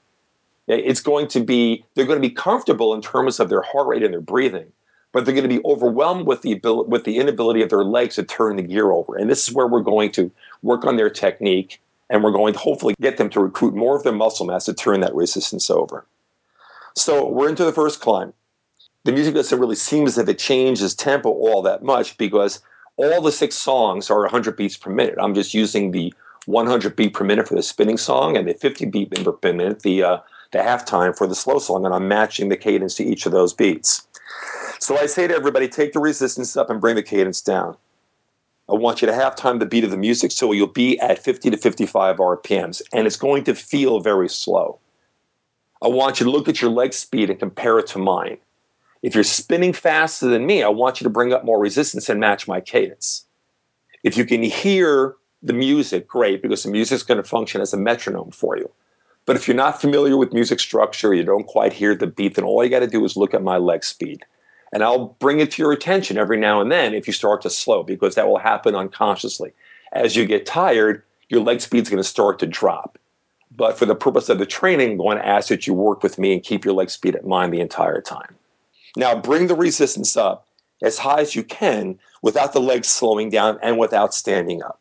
It's 0.66 1.00
going 1.00 1.28
to 1.28 1.40
be, 1.40 1.84
they're 1.94 2.06
going 2.06 2.20
to 2.20 2.26
be 2.26 2.34
comfortable 2.34 2.94
in 2.94 3.02
terms 3.02 3.40
of 3.40 3.48
their 3.48 3.62
heart 3.62 3.88
rate 3.88 4.02
and 4.02 4.12
their 4.12 4.20
breathing, 4.20 4.70
but 5.12 5.24
they're 5.24 5.34
going 5.34 5.48
to 5.48 5.54
be 5.54 5.64
overwhelmed 5.64 6.26
with 6.26 6.42
the, 6.42 6.52
ability, 6.52 6.88
with 6.88 7.04
the 7.04 7.18
inability 7.18 7.60
of 7.62 7.70
their 7.70 7.84
legs 7.84 8.14
to 8.14 8.22
turn 8.22 8.56
the 8.56 8.62
gear 8.62 8.92
over. 8.92 9.16
And 9.16 9.28
this 9.28 9.48
is 9.48 9.54
where 9.54 9.66
we're 9.66 9.80
going 9.80 10.12
to 10.12 10.30
work 10.62 10.84
on 10.84 10.96
their 10.96 11.10
technique 11.10 11.80
and 12.10 12.22
we're 12.22 12.32
going 12.32 12.52
to 12.52 12.58
hopefully 12.58 12.94
get 13.00 13.16
them 13.16 13.30
to 13.30 13.40
recruit 13.40 13.74
more 13.74 13.96
of 13.96 14.02
their 14.02 14.12
muscle 14.12 14.44
mass 14.44 14.66
to 14.66 14.74
turn 14.74 15.00
that 15.00 15.14
resistance 15.14 15.70
over. 15.70 16.04
So 16.96 17.26
we're 17.26 17.48
into 17.48 17.64
the 17.64 17.72
first 17.72 18.00
climb. 18.00 18.34
The 19.04 19.12
music 19.12 19.34
doesn't 19.34 19.58
really 19.58 19.76
seem 19.76 20.06
as 20.06 20.18
if 20.18 20.28
it 20.28 20.38
changes 20.38 20.94
tempo 20.94 21.30
all 21.30 21.62
that 21.62 21.82
much 21.82 22.18
because 22.18 22.60
all 22.96 23.22
the 23.22 23.32
six 23.32 23.54
songs 23.54 24.10
are 24.10 24.20
100 24.20 24.56
beats 24.56 24.76
per 24.76 24.90
minute. 24.90 25.14
I'm 25.18 25.34
just 25.34 25.54
using 25.54 25.92
the 25.92 26.12
100 26.46 26.96
beat 26.96 27.14
per 27.14 27.24
minute 27.24 27.48
for 27.48 27.54
the 27.54 27.62
spinning 27.62 27.96
song 27.96 28.36
and 28.36 28.46
the 28.46 28.54
50 28.54 28.86
beat 28.86 29.10
per 29.24 29.52
minute, 29.52 29.80
the 29.82 30.02
uh, 30.02 30.18
the 30.52 30.58
halftime 30.58 31.16
for 31.16 31.28
the 31.28 31.34
slow 31.34 31.60
song, 31.60 31.84
and 31.84 31.94
I'm 31.94 32.08
matching 32.08 32.48
the 32.48 32.56
cadence 32.56 32.96
to 32.96 33.04
each 33.04 33.24
of 33.24 33.30
those 33.30 33.52
beats. 33.52 34.06
So 34.80 34.98
I 34.98 35.06
say 35.06 35.28
to 35.28 35.34
everybody, 35.34 35.68
take 35.68 35.92
the 35.92 36.00
resistance 36.00 36.56
up 36.56 36.70
and 36.70 36.80
bring 36.80 36.96
the 36.96 37.02
cadence 37.02 37.40
down. 37.40 37.76
I 38.70 38.74
want 38.74 39.02
you 39.02 39.06
to 39.06 39.14
half 39.14 39.34
time 39.34 39.58
the 39.58 39.66
beat 39.66 39.82
of 39.82 39.90
the 39.90 39.96
music 39.96 40.30
so 40.30 40.52
you'll 40.52 40.68
be 40.68 40.98
at 41.00 41.18
50 41.18 41.50
to 41.50 41.56
55 41.56 42.18
RPMs, 42.18 42.80
and 42.92 43.04
it's 43.06 43.16
going 43.16 43.42
to 43.44 43.54
feel 43.54 43.98
very 43.98 44.28
slow. 44.28 44.78
I 45.82 45.88
want 45.88 46.20
you 46.20 46.24
to 46.24 46.30
look 46.30 46.48
at 46.48 46.62
your 46.62 46.70
leg 46.70 46.92
speed 46.92 47.30
and 47.30 47.38
compare 47.38 47.80
it 47.80 47.88
to 47.88 47.98
mine. 47.98 48.38
If 49.02 49.14
you're 49.14 49.24
spinning 49.24 49.72
faster 49.72 50.28
than 50.28 50.46
me, 50.46 50.62
I 50.62 50.68
want 50.68 51.00
you 51.00 51.04
to 51.04 51.10
bring 51.10 51.32
up 51.32 51.44
more 51.44 51.58
resistance 51.58 52.08
and 52.08 52.20
match 52.20 52.46
my 52.46 52.60
cadence. 52.60 53.24
If 54.04 54.16
you 54.16 54.24
can 54.24 54.42
hear 54.42 55.16
the 55.42 55.52
music, 55.54 56.06
great, 56.06 56.40
because 56.40 56.62
the 56.62 56.70
music's 56.70 57.02
going 57.02 57.20
to 57.20 57.28
function 57.28 57.60
as 57.60 57.72
a 57.72 57.78
metronome 57.78 58.30
for 58.30 58.56
you. 58.56 58.70
But 59.26 59.36
if 59.36 59.48
you're 59.48 59.56
not 59.56 59.80
familiar 59.80 60.16
with 60.16 60.32
music 60.32 60.60
structure, 60.60 61.12
you 61.14 61.24
don't 61.24 61.46
quite 61.46 61.72
hear 61.72 61.94
the 61.94 62.06
beat, 62.06 62.34
then 62.36 62.44
all 62.44 62.62
you 62.62 62.70
got 62.70 62.80
to 62.80 62.86
do 62.86 63.04
is 63.04 63.16
look 63.16 63.34
at 63.34 63.42
my 63.42 63.56
leg 63.56 63.84
speed. 63.84 64.24
And 64.72 64.84
I'll 64.84 65.16
bring 65.18 65.40
it 65.40 65.50
to 65.52 65.62
your 65.62 65.72
attention 65.72 66.16
every 66.16 66.36
now 66.36 66.60
and 66.60 66.70
then 66.70 66.94
if 66.94 67.06
you 67.06 67.12
start 67.12 67.42
to 67.42 67.50
slow, 67.50 67.82
because 67.82 68.14
that 68.14 68.28
will 68.28 68.38
happen 68.38 68.74
unconsciously. 68.74 69.52
As 69.92 70.14
you 70.14 70.26
get 70.26 70.46
tired, 70.46 71.02
your 71.28 71.40
leg 71.40 71.60
speed's 71.60 71.90
going 71.90 72.02
to 72.02 72.08
start 72.08 72.38
to 72.38 72.46
drop. 72.46 72.98
But 73.50 73.76
for 73.76 73.84
the 73.84 73.96
purpose 73.96 74.28
of 74.28 74.38
the 74.38 74.46
training, 74.46 74.92
I'm 74.92 74.96
going 74.98 75.18
to 75.18 75.26
ask 75.26 75.48
that 75.48 75.66
you 75.66 75.74
work 75.74 76.02
with 76.02 76.18
me 76.18 76.32
and 76.32 76.42
keep 76.42 76.64
your 76.64 76.74
leg 76.74 76.90
speed 76.90 77.16
at 77.16 77.26
mine 77.26 77.50
the 77.50 77.60
entire 77.60 78.00
time. 78.00 78.36
Now 78.96 79.14
bring 79.20 79.48
the 79.48 79.56
resistance 79.56 80.16
up 80.16 80.46
as 80.82 80.98
high 80.98 81.20
as 81.20 81.34
you 81.34 81.42
can 81.42 81.98
without 82.22 82.52
the 82.52 82.60
legs 82.60 82.88
slowing 82.88 83.28
down 83.28 83.58
and 83.62 83.78
without 83.78 84.14
standing 84.14 84.62
up. 84.62 84.80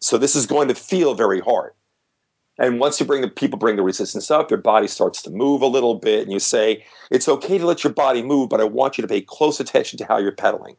So 0.00 0.18
this 0.18 0.36
is 0.36 0.46
going 0.46 0.68
to 0.68 0.74
feel 0.74 1.14
very 1.14 1.40
hard. 1.40 1.72
And 2.58 2.78
once 2.78 3.00
you 3.00 3.06
bring 3.06 3.22
the 3.22 3.28
people 3.28 3.58
bring 3.58 3.76
the 3.76 3.82
resistance 3.82 4.30
up, 4.30 4.50
your 4.50 4.60
body 4.60 4.86
starts 4.86 5.22
to 5.22 5.30
move 5.30 5.62
a 5.62 5.66
little 5.66 5.94
bit, 5.94 6.22
and 6.22 6.32
you 6.32 6.38
say, 6.38 6.84
It's 7.10 7.28
okay 7.28 7.58
to 7.58 7.66
let 7.66 7.82
your 7.82 7.92
body 7.92 8.22
move, 8.22 8.50
but 8.50 8.60
I 8.60 8.64
want 8.64 8.98
you 8.98 9.02
to 9.02 9.08
pay 9.08 9.22
close 9.22 9.58
attention 9.58 9.98
to 9.98 10.04
how 10.04 10.18
you're 10.18 10.32
pedaling. 10.32 10.76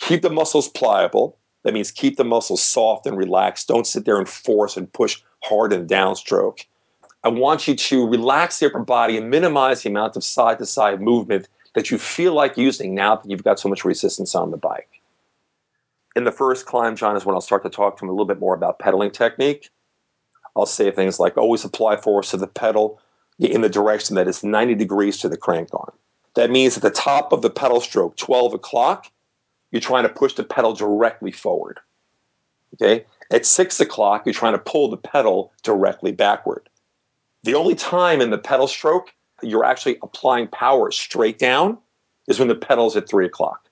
Keep 0.00 0.22
the 0.22 0.30
muscles 0.30 0.68
pliable. 0.68 1.38
That 1.62 1.72
means 1.72 1.90
keep 1.90 2.16
the 2.16 2.24
muscles 2.24 2.62
soft 2.62 3.06
and 3.06 3.16
relaxed. 3.16 3.68
Don't 3.68 3.86
sit 3.86 4.04
there 4.04 4.18
and 4.18 4.28
force 4.28 4.76
and 4.76 4.92
push 4.92 5.22
hard 5.42 5.72
in 5.72 5.86
downstroke. 5.86 6.66
I 7.22 7.28
want 7.28 7.66
you 7.66 7.74
to 7.74 8.06
relax 8.06 8.58
the 8.58 8.66
upper 8.66 8.80
body 8.80 9.16
and 9.16 9.30
minimize 9.30 9.82
the 9.82 9.88
amount 9.88 10.16
of 10.16 10.24
side 10.24 10.58
to 10.58 10.66
side 10.66 11.00
movement 11.00 11.48
that 11.74 11.90
you 11.90 11.96
feel 11.96 12.34
like 12.34 12.58
using 12.58 12.94
now 12.94 13.16
that 13.16 13.28
you've 13.28 13.44
got 13.44 13.58
so 13.58 13.68
much 13.68 13.84
resistance 13.84 14.34
on 14.34 14.50
the 14.50 14.58
bike. 14.58 15.00
In 16.14 16.24
the 16.24 16.32
first 16.32 16.66
climb, 16.66 16.96
John, 16.96 17.16
is 17.16 17.24
when 17.24 17.34
I'll 17.34 17.40
start 17.40 17.62
to 17.64 17.70
talk 17.70 17.96
to 17.96 18.04
him 18.04 18.10
a 18.10 18.12
little 18.12 18.26
bit 18.26 18.38
more 18.38 18.54
about 18.54 18.78
pedaling 18.78 19.10
technique. 19.10 19.70
I'll 20.56 20.66
say 20.66 20.90
things 20.90 21.18
like 21.18 21.36
always 21.36 21.64
apply 21.64 21.96
force 21.96 22.30
to 22.30 22.36
the 22.36 22.46
pedal 22.46 23.00
in 23.38 23.62
the 23.62 23.68
direction 23.68 24.16
that 24.16 24.28
is 24.28 24.44
90 24.44 24.74
degrees 24.74 25.18
to 25.18 25.28
the 25.28 25.36
crank 25.36 25.68
arm. 25.72 25.92
That 26.34 26.50
means 26.50 26.76
at 26.76 26.82
the 26.82 26.90
top 26.90 27.32
of 27.32 27.42
the 27.42 27.50
pedal 27.50 27.80
stroke, 27.80 28.16
12 28.16 28.54
o'clock, 28.54 29.10
you're 29.70 29.80
trying 29.80 30.04
to 30.04 30.08
push 30.08 30.34
the 30.34 30.44
pedal 30.44 30.72
directly 30.72 31.32
forward. 31.32 31.80
Okay? 32.74 33.04
At 33.30 33.46
6 33.46 33.80
o'clock, 33.80 34.26
you're 34.26 34.32
trying 34.32 34.52
to 34.52 34.58
pull 34.58 34.88
the 34.88 34.96
pedal 34.96 35.52
directly 35.62 36.12
backward. 36.12 36.68
The 37.42 37.54
only 37.54 37.74
time 37.74 38.20
in 38.20 38.30
the 38.30 38.38
pedal 38.38 38.68
stroke 38.68 39.12
you're 39.42 39.64
actually 39.64 39.98
applying 40.02 40.48
power 40.48 40.90
straight 40.90 41.38
down 41.38 41.78
is 42.26 42.38
when 42.38 42.48
the 42.48 42.54
pedal's 42.54 42.96
at 42.96 43.08
three 43.08 43.26
o'clock. 43.26 43.68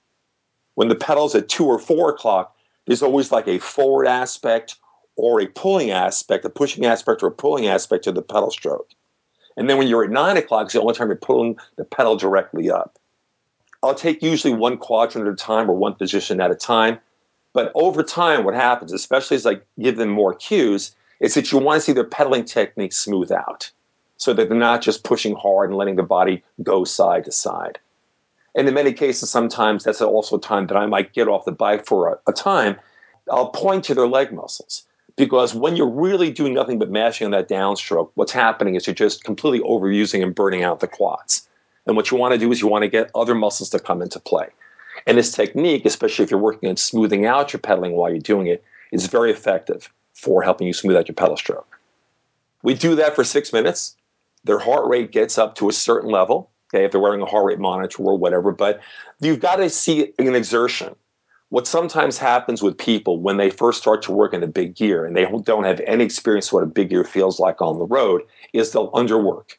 When 0.75 0.87
the 0.87 0.95
pedal's 0.95 1.35
at 1.35 1.49
two 1.49 1.65
or 1.65 1.79
four 1.79 2.09
o'clock, 2.09 2.55
there's 2.85 3.01
always 3.01 3.31
like 3.31 3.47
a 3.47 3.59
forward 3.59 4.07
aspect 4.07 4.75
or 5.15 5.41
a 5.41 5.47
pulling 5.47 5.91
aspect, 5.91 6.45
a 6.45 6.49
pushing 6.49 6.85
aspect 6.85 7.23
or 7.23 7.27
a 7.27 7.31
pulling 7.31 7.67
aspect 7.67 8.03
to 8.05 8.11
the 8.11 8.21
pedal 8.21 8.51
stroke. 8.51 8.89
And 9.55 9.69
then 9.69 9.77
when 9.77 9.87
you're 9.87 10.03
at 10.03 10.09
nine 10.09 10.37
o'clock, 10.37 10.65
it's 10.65 10.73
the 10.73 10.81
only 10.81 10.95
time 10.95 11.07
you're 11.07 11.17
pulling 11.17 11.57
the 11.75 11.85
pedal 11.85 12.15
directly 12.15 12.71
up. 12.71 12.97
I'll 13.83 13.93
take 13.93 14.23
usually 14.23 14.53
one 14.53 14.77
quadrant 14.77 15.27
at 15.27 15.33
a 15.33 15.35
time 15.35 15.69
or 15.69 15.73
one 15.73 15.93
position 15.93 16.39
at 16.41 16.51
a 16.51 16.55
time. 16.55 16.99
But 17.51 17.71
over 17.75 18.01
time, 18.01 18.45
what 18.45 18.55
happens, 18.55 18.93
especially 18.93 19.35
as 19.35 19.45
I 19.45 19.59
give 19.79 19.97
them 19.97 20.09
more 20.09 20.33
cues, 20.33 20.95
is 21.19 21.35
that 21.35 21.51
you 21.51 21.59
want 21.59 21.81
to 21.81 21.85
see 21.85 21.91
their 21.91 22.03
pedaling 22.03 22.45
technique 22.45 22.93
smooth 22.93 23.31
out 23.31 23.69
so 24.17 24.33
that 24.33 24.49
they're 24.49 24.57
not 24.57 24.81
just 24.81 25.03
pushing 25.03 25.35
hard 25.35 25.69
and 25.69 25.77
letting 25.77 25.97
the 25.97 26.03
body 26.03 26.43
go 26.63 26.83
side 26.83 27.25
to 27.25 27.31
side. 27.31 27.77
And 28.55 28.67
in 28.67 28.73
many 28.73 28.93
cases, 28.93 29.29
sometimes 29.29 29.83
that's 29.83 30.01
also 30.01 30.37
a 30.37 30.41
time 30.41 30.67
that 30.67 30.77
I 30.77 30.85
might 30.85 31.13
get 31.13 31.27
off 31.27 31.45
the 31.45 31.51
bike 31.51 31.85
for 31.85 32.09
a, 32.09 32.19
a 32.27 32.33
time. 32.33 32.77
I'll 33.31 33.49
point 33.49 33.83
to 33.85 33.93
their 33.93 34.07
leg 34.07 34.31
muscles 34.31 34.85
because 35.15 35.53
when 35.53 35.75
you're 35.75 35.89
really 35.89 36.31
doing 36.31 36.53
nothing 36.53 36.79
but 36.79 36.89
mashing 36.89 37.25
on 37.25 37.31
that 37.31 37.49
downstroke, 37.49 38.11
what's 38.15 38.31
happening 38.31 38.75
is 38.75 38.87
you're 38.87 38.93
just 38.95 39.23
completely 39.23 39.59
overusing 39.67 40.23
and 40.23 40.33
burning 40.33 40.63
out 40.63 40.79
the 40.79 40.87
quads. 40.87 41.47
And 41.85 41.95
what 41.95 42.09
you 42.09 42.17
want 42.17 42.33
to 42.33 42.39
do 42.39 42.51
is 42.51 42.61
you 42.61 42.67
want 42.67 42.83
to 42.83 42.89
get 42.89 43.11
other 43.13 43.35
muscles 43.35 43.69
to 43.71 43.79
come 43.79 44.01
into 44.01 44.19
play. 44.19 44.47
And 45.05 45.17
this 45.17 45.31
technique, 45.31 45.85
especially 45.85 46.23
if 46.23 46.31
you're 46.31 46.39
working 46.39 46.69
on 46.69 46.77
smoothing 46.77 47.25
out 47.25 47.53
your 47.53 47.59
pedaling 47.59 47.93
while 47.93 48.09
you're 48.09 48.19
doing 48.19 48.47
it, 48.47 48.63
is 48.91 49.07
very 49.07 49.31
effective 49.31 49.91
for 50.13 50.41
helping 50.43 50.67
you 50.67 50.73
smooth 50.73 50.95
out 50.95 51.07
your 51.07 51.15
pedal 51.15 51.35
stroke. 51.35 51.79
We 52.61 52.73
do 52.73 52.95
that 52.95 53.15
for 53.15 53.23
six 53.23 53.51
minutes. 53.51 53.95
Their 54.45 54.59
heart 54.59 54.87
rate 54.87 55.11
gets 55.11 55.37
up 55.37 55.55
to 55.55 55.69
a 55.69 55.73
certain 55.73 56.09
level, 56.09 56.49
okay, 56.73 56.85
if 56.85 56.91
they're 56.91 57.01
wearing 57.01 57.21
a 57.21 57.25
heart 57.25 57.45
rate 57.45 57.59
monitor 57.59 58.03
or 58.03 58.17
whatever, 58.17 58.51
but 58.51 58.81
you've 59.19 59.39
got 59.39 59.57
to 59.57 59.69
see 59.69 60.13
an 60.17 60.35
exertion. 60.35 60.95
What 61.53 61.67
sometimes 61.67 62.17
happens 62.17 62.63
with 62.63 62.79
people 62.79 63.19
when 63.19 63.37
they 63.37 63.51
first 63.51 63.79
start 63.79 64.01
to 64.03 64.11
work 64.11 64.33
in 64.33 64.41
a 64.41 64.47
big 64.47 64.73
gear 64.75 65.05
and 65.05 65.15
they 65.15 65.27
don't 65.43 65.65
have 65.65 65.79
any 65.81 66.03
experience 66.03 66.51
what 66.51 66.63
a 66.63 66.65
big 66.65 66.89
gear 66.89 67.03
feels 67.03 67.39
like 67.39 67.61
on 67.61 67.77
the 67.77 67.85
road 67.85 68.23
is 68.53 68.71
they'll 68.71 68.89
underwork. 68.93 69.51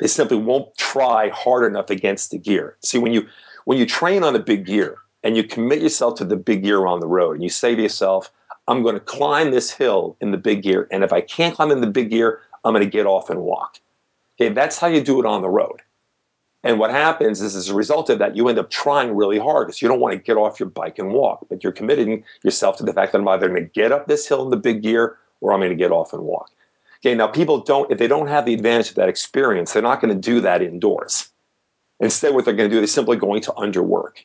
They 0.00 0.06
simply 0.06 0.36
won't 0.36 0.76
try 0.76 1.30
hard 1.30 1.64
enough 1.64 1.88
against 1.88 2.30
the 2.30 2.36
gear. 2.36 2.76
See, 2.84 2.98
when 2.98 3.14
you 3.14 3.26
when 3.64 3.78
you 3.78 3.86
train 3.86 4.22
on 4.22 4.36
a 4.36 4.38
big 4.38 4.66
gear 4.66 4.98
and 5.22 5.34
you 5.34 5.44
commit 5.44 5.80
yourself 5.80 6.16
to 6.16 6.26
the 6.26 6.36
big 6.36 6.62
gear 6.62 6.84
on 6.84 7.00
the 7.00 7.06
road 7.06 7.36
and 7.36 7.42
you 7.42 7.48
say 7.48 7.74
to 7.74 7.80
yourself, 7.80 8.30
I'm 8.68 8.82
going 8.82 8.92
to 8.94 9.00
climb 9.00 9.50
this 9.50 9.70
hill 9.70 10.18
in 10.20 10.30
the 10.30 10.36
big 10.36 10.62
gear, 10.62 10.86
and 10.90 11.02
if 11.02 11.10
I 11.14 11.22
can't 11.22 11.54
climb 11.54 11.70
in 11.70 11.80
the 11.80 11.86
big 11.86 12.10
gear, 12.10 12.42
I'm 12.66 12.74
going 12.74 12.84
to 12.84 12.90
get 12.90 13.06
off 13.06 13.30
and 13.30 13.40
walk. 13.40 13.78
Okay, 14.38 14.52
that's 14.52 14.76
how 14.76 14.88
you 14.88 15.00
do 15.00 15.20
it 15.20 15.26
on 15.26 15.40
the 15.40 15.48
road. 15.48 15.80
And 16.64 16.78
what 16.78 16.90
happens 16.90 17.42
is, 17.42 17.54
as 17.54 17.68
a 17.68 17.74
result 17.74 18.08
of 18.08 18.18
that, 18.18 18.36
you 18.36 18.48
end 18.48 18.58
up 18.58 18.70
trying 18.70 19.14
really 19.14 19.38
hard 19.38 19.66
because 19.68 19.82
you 19.82 19.86
don't 19.86 20.00
want 20.00 20.14
to 20.14 20.18
get 20.18 20.38
off 20.38 20.58
your 20.58 20.70
bike 20.70 20.98
and 20.98 21.12
walk, 21.12 21.46
but 21.50 21.62
you're 21.62 21.72
committing 21.72 22.24
yourself 22.42 22.78
to 22.78 22.84
the 22.84 22.92
fact 22.92 23.12
that 23.12 23.18
I'm 23.18 23.28
either 23.28 23.48
going 23.48 23.62
to 23.62 23.68
get 23.68 23.92
up 23.92 24.08
this 24.08 24.26
hill 24.26 24.42
in 24.42 24.50
the 24.50 24.56
big 24.56 24.82
gear 24.82 25.18
or 25.42 25.52
I'm 25.52 25.60
going 25.60 25.70
to 25.70 25.76
get 25.76 25.92
off 25.92 26.14
and 26.14 26.22
walk. 26.22 26.50
Okay, 27.00 27.14
now 27.14 27.26
people 27.26 27.60
don't, 27.60 27.90
if 27.92 27.98
they 27.98 28.08
don't 28.08 28.28
have 28.28 28.46
the 28.46 28.54
advantage 28.54 28.88
of 28.88 28.94
that 28.94 29.10
experience, 29.10 29.74
they're 29.74 29.82
not 29.82 30.00
going 30.00 30.14
to 30.14 30.18
do 30.18 30.40
that 30.40 30.62
indoors. 30.62 31.28
Instead, 32.00 32.34
what 32.34 32.46
they're 32.46 32.54
going 32.54 32.70
to 32.70 32.74
do, 32.74 32.80
they're 32.80 32.86
simply 32.86 33.18
going 33.18 33.42
to 33.42 33.52
underwork. 33.52 34.24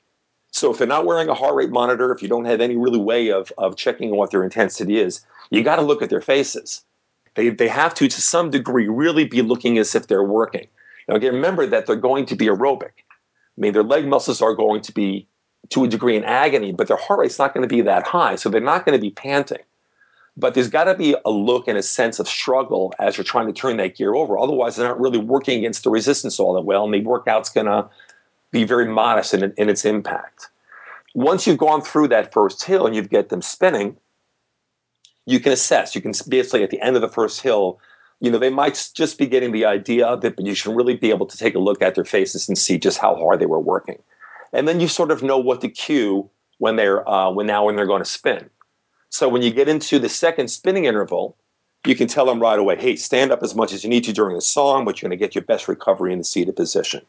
So 0.52 0.72
if 0.72 0.78
they're 0.78 0.88
not 0.88 1.06
wearing 1.06 1.28
a 1.28 1.34
heart 1.34 1.56
rate 1.56 1.72
monitor, 1.72 2.14
if 2.14 2.24
you 2.24 2.30
don't 2.30 2.46
have 2.46 2.62
any 2.62 2.78
really 2.78 3.00
way 3.00 3.32
of, 3.32 3.52
of 3.58 3.76
checking 3.76 4.16
what 4.16 4.32
their 4.32 4.46
intensity 4.46 4.98
is, 4.98 5.26
you 5.52 5.62
got 5.62 5.76
to 5.76 5.82
look 5.82 6.02
at 6.02 6.10
their 6.10 6.22
faces. 6.22 6.84
They, 7.36 7.50
they 7.50 7.68
have 7.68 7.94
to, 7.96 8.08
to 8.08 8.22
some 8.22 8.50
degree, 8.50 8.88
really 8.88 9.26
be 9.26 9.42
looking 9.42 9.78
as 9.78 9.94
if 9.94 10.08
they're 10.08 10.24
working. 10.24 10.68
Now, 11.10 11.16
again, 11.16 11.34
remember 11.34 11.66
that 11.66 11.88
they're 11.88 11.96
going 11.96 12.28
to 12.28 12.36
be 12.36 12.46
aerobic. 12.46 12.92
I 13.00 13.58
mean, 13.58 13.74
their 13.74 13.84
leg 13.84 14.08
muscles 14.08 14.44
are 14.44 14.54
going 14.54 14.82
to 14.82 14.92
be 14.94 15.28
to 15.70 15.84
a 15.84 15.88
degree 15.88 16.16
in 16.16 16.24
agony, 16.24 16.72
but 16.72 16.88
their 16.88 16.98
heart 16.98 17.20
rate's 17.20 17.40
not 17.40 17.54
going 17.54 17.68
to 17.68 17.76
be 17.76 17.82
that 17.82 18.06
high, 18.06 18.36
so 18.36 18.48
they're 18.48 18.62
not 18.62 18.86
going 18.86 18.98
to 18.98 19.02
be 19.02 19.10
panting. 19.10 19.64
But 20.38 20.54
there's 20.54 20.70
got 20.70 20.84
to 20.84 20.96
be 20.96 21.16
a 21.26 21.32
look 21.32 21.68
and 21.68 21.78
a 21.78 21.84
sense 21.84 22.20
of 22.20 22.28
struggle 22.28 22.94
as 23.00 23.18
you're 23.18 23.26
trying 23.26 23.48
to 23.48 23.54
turn 23.54 23.78
that 23.78 23.98
gear 23.98 24.14
over. 24.14 24.38
Otherwise, 24.38 24.76
they're 24.76 24.88
not 24.88 25.00
really 25.02 25.18
working 25.18 25.58
against 25.58 25.84
the 25.84 25.90
resistance 25.90 26.40
all 26.40 26.54
that 26.54 26.62
well, 26.62 26.86
and 26.86 26.94
the 26.94 27.02
workout's 27.02 27.50
going 27.50 27.66
to 27.66 27.90
be 28.52 28.64
very 28.64 28.86
modest 28.86 29.34
in, 29.34 29.52
in 29.58 29.68
its 29.68 29.86
impact. 29.86 30.50
Once 31.16 31.48
you've 31.48 31.58
gone 31.58 31.82
through 31.82 32.08
that 32.10 32.32
first 32.32 32.64
hill 32.64 32.86
and 32.86 32.96
you 32.96 33.02
get 33.02 33.30
them 33.30 33.42
spinning, 33.42 33.98
you 35.26 35.40
can 35.40 35.52
assess. 35.52 35.96
You 35.96 36.02
can 36.02 36.14
basically, 36.28 36.64
at 36.64 36.70
the 36.70 36.82
end 36.82 36.96
of 36.96 37.02
the 37.02 37.10
first 37.10 37.42
hill, 37.42 37.80
you 38.20 38.30
know, 38.30 38.38
they 38.38 38.50
might 38.50 38.90
just 38.94 39.18
be 39.18 39.28
getting 39.28 39.52
the 39.52 39.66
idea 39.66 40.06
of 40.06 40.24
it, 40.26 40.36
but 40.36 40.46
you 40.46 40.54
should 40.54 40.76
really 40.76 40.96
be 40.96 41.10
able 41.10 41.26
to 41.26 41.38
take 41.38 41.56
a 41.56 41.60
look 41.60 41.82
at 41.82 41.96
their 41.96 42.06
faces 42.06 42.50
and 42.50 42.58
see 42.58 42.78
just 42.78 42.98
how 42.98 43.16
hard 43.16 43.40
they 43.40 43.46
were 43.46 43.60
working. 43.60 44.00
And 44.52 44.68
then 44.68 44.80
you 44.80 44.88
sort 44.88 45.12
of 45.12 45.24
know 45.24 45.38
what 45.38 45.62
to 45.62 45.70
cue 45.70 46.30
when 46.58 46.76
they're 46.76 47.08
uh, 47.08 47.32
when 47.32 47.46
now 47.46 47.66
when 47.66 47.76
they're 47.76 47.86
going 47.86 48.04
to 48.04 48.10
spin. 48.10 48.50
So 49.10 49.30
when 49.30 49.42
you 49.42 49.52
get 49.52 49.70
into 49.70 50.00
the 50.00 50.10
second 50.10 50.50
spinning 50.50 50.86
interval, 50.86 51.36
you 51.86 51.96
can 51.96 52.08
tell 52.08 52.26
them 52.26 52.40
right 52.40 52.60
away, 52.60 52.76
hey, 52.78 52.96
stand 52.96 53.32
up 53.32 53.42
as 53.42 53.56
much 53.56 53.72
as 53.72 53.84
you 53.84 53.90
need 53.90 54.04
to 54.04 54.14
during 54.14 54.36
the 54.36 54.42
song, 54.42 54.86
but 54.86 55.02
you're 55.02 55.10
going 55.10 55.18
to 55.18 55.26
get 55.26 55.34
your 55.34 55.44
best 55.44 55.68
recovery 55.68 56.12
in 56.12 56.20
the 56.20 56.26
seated 56.26 56.56
position. 56.56 57.02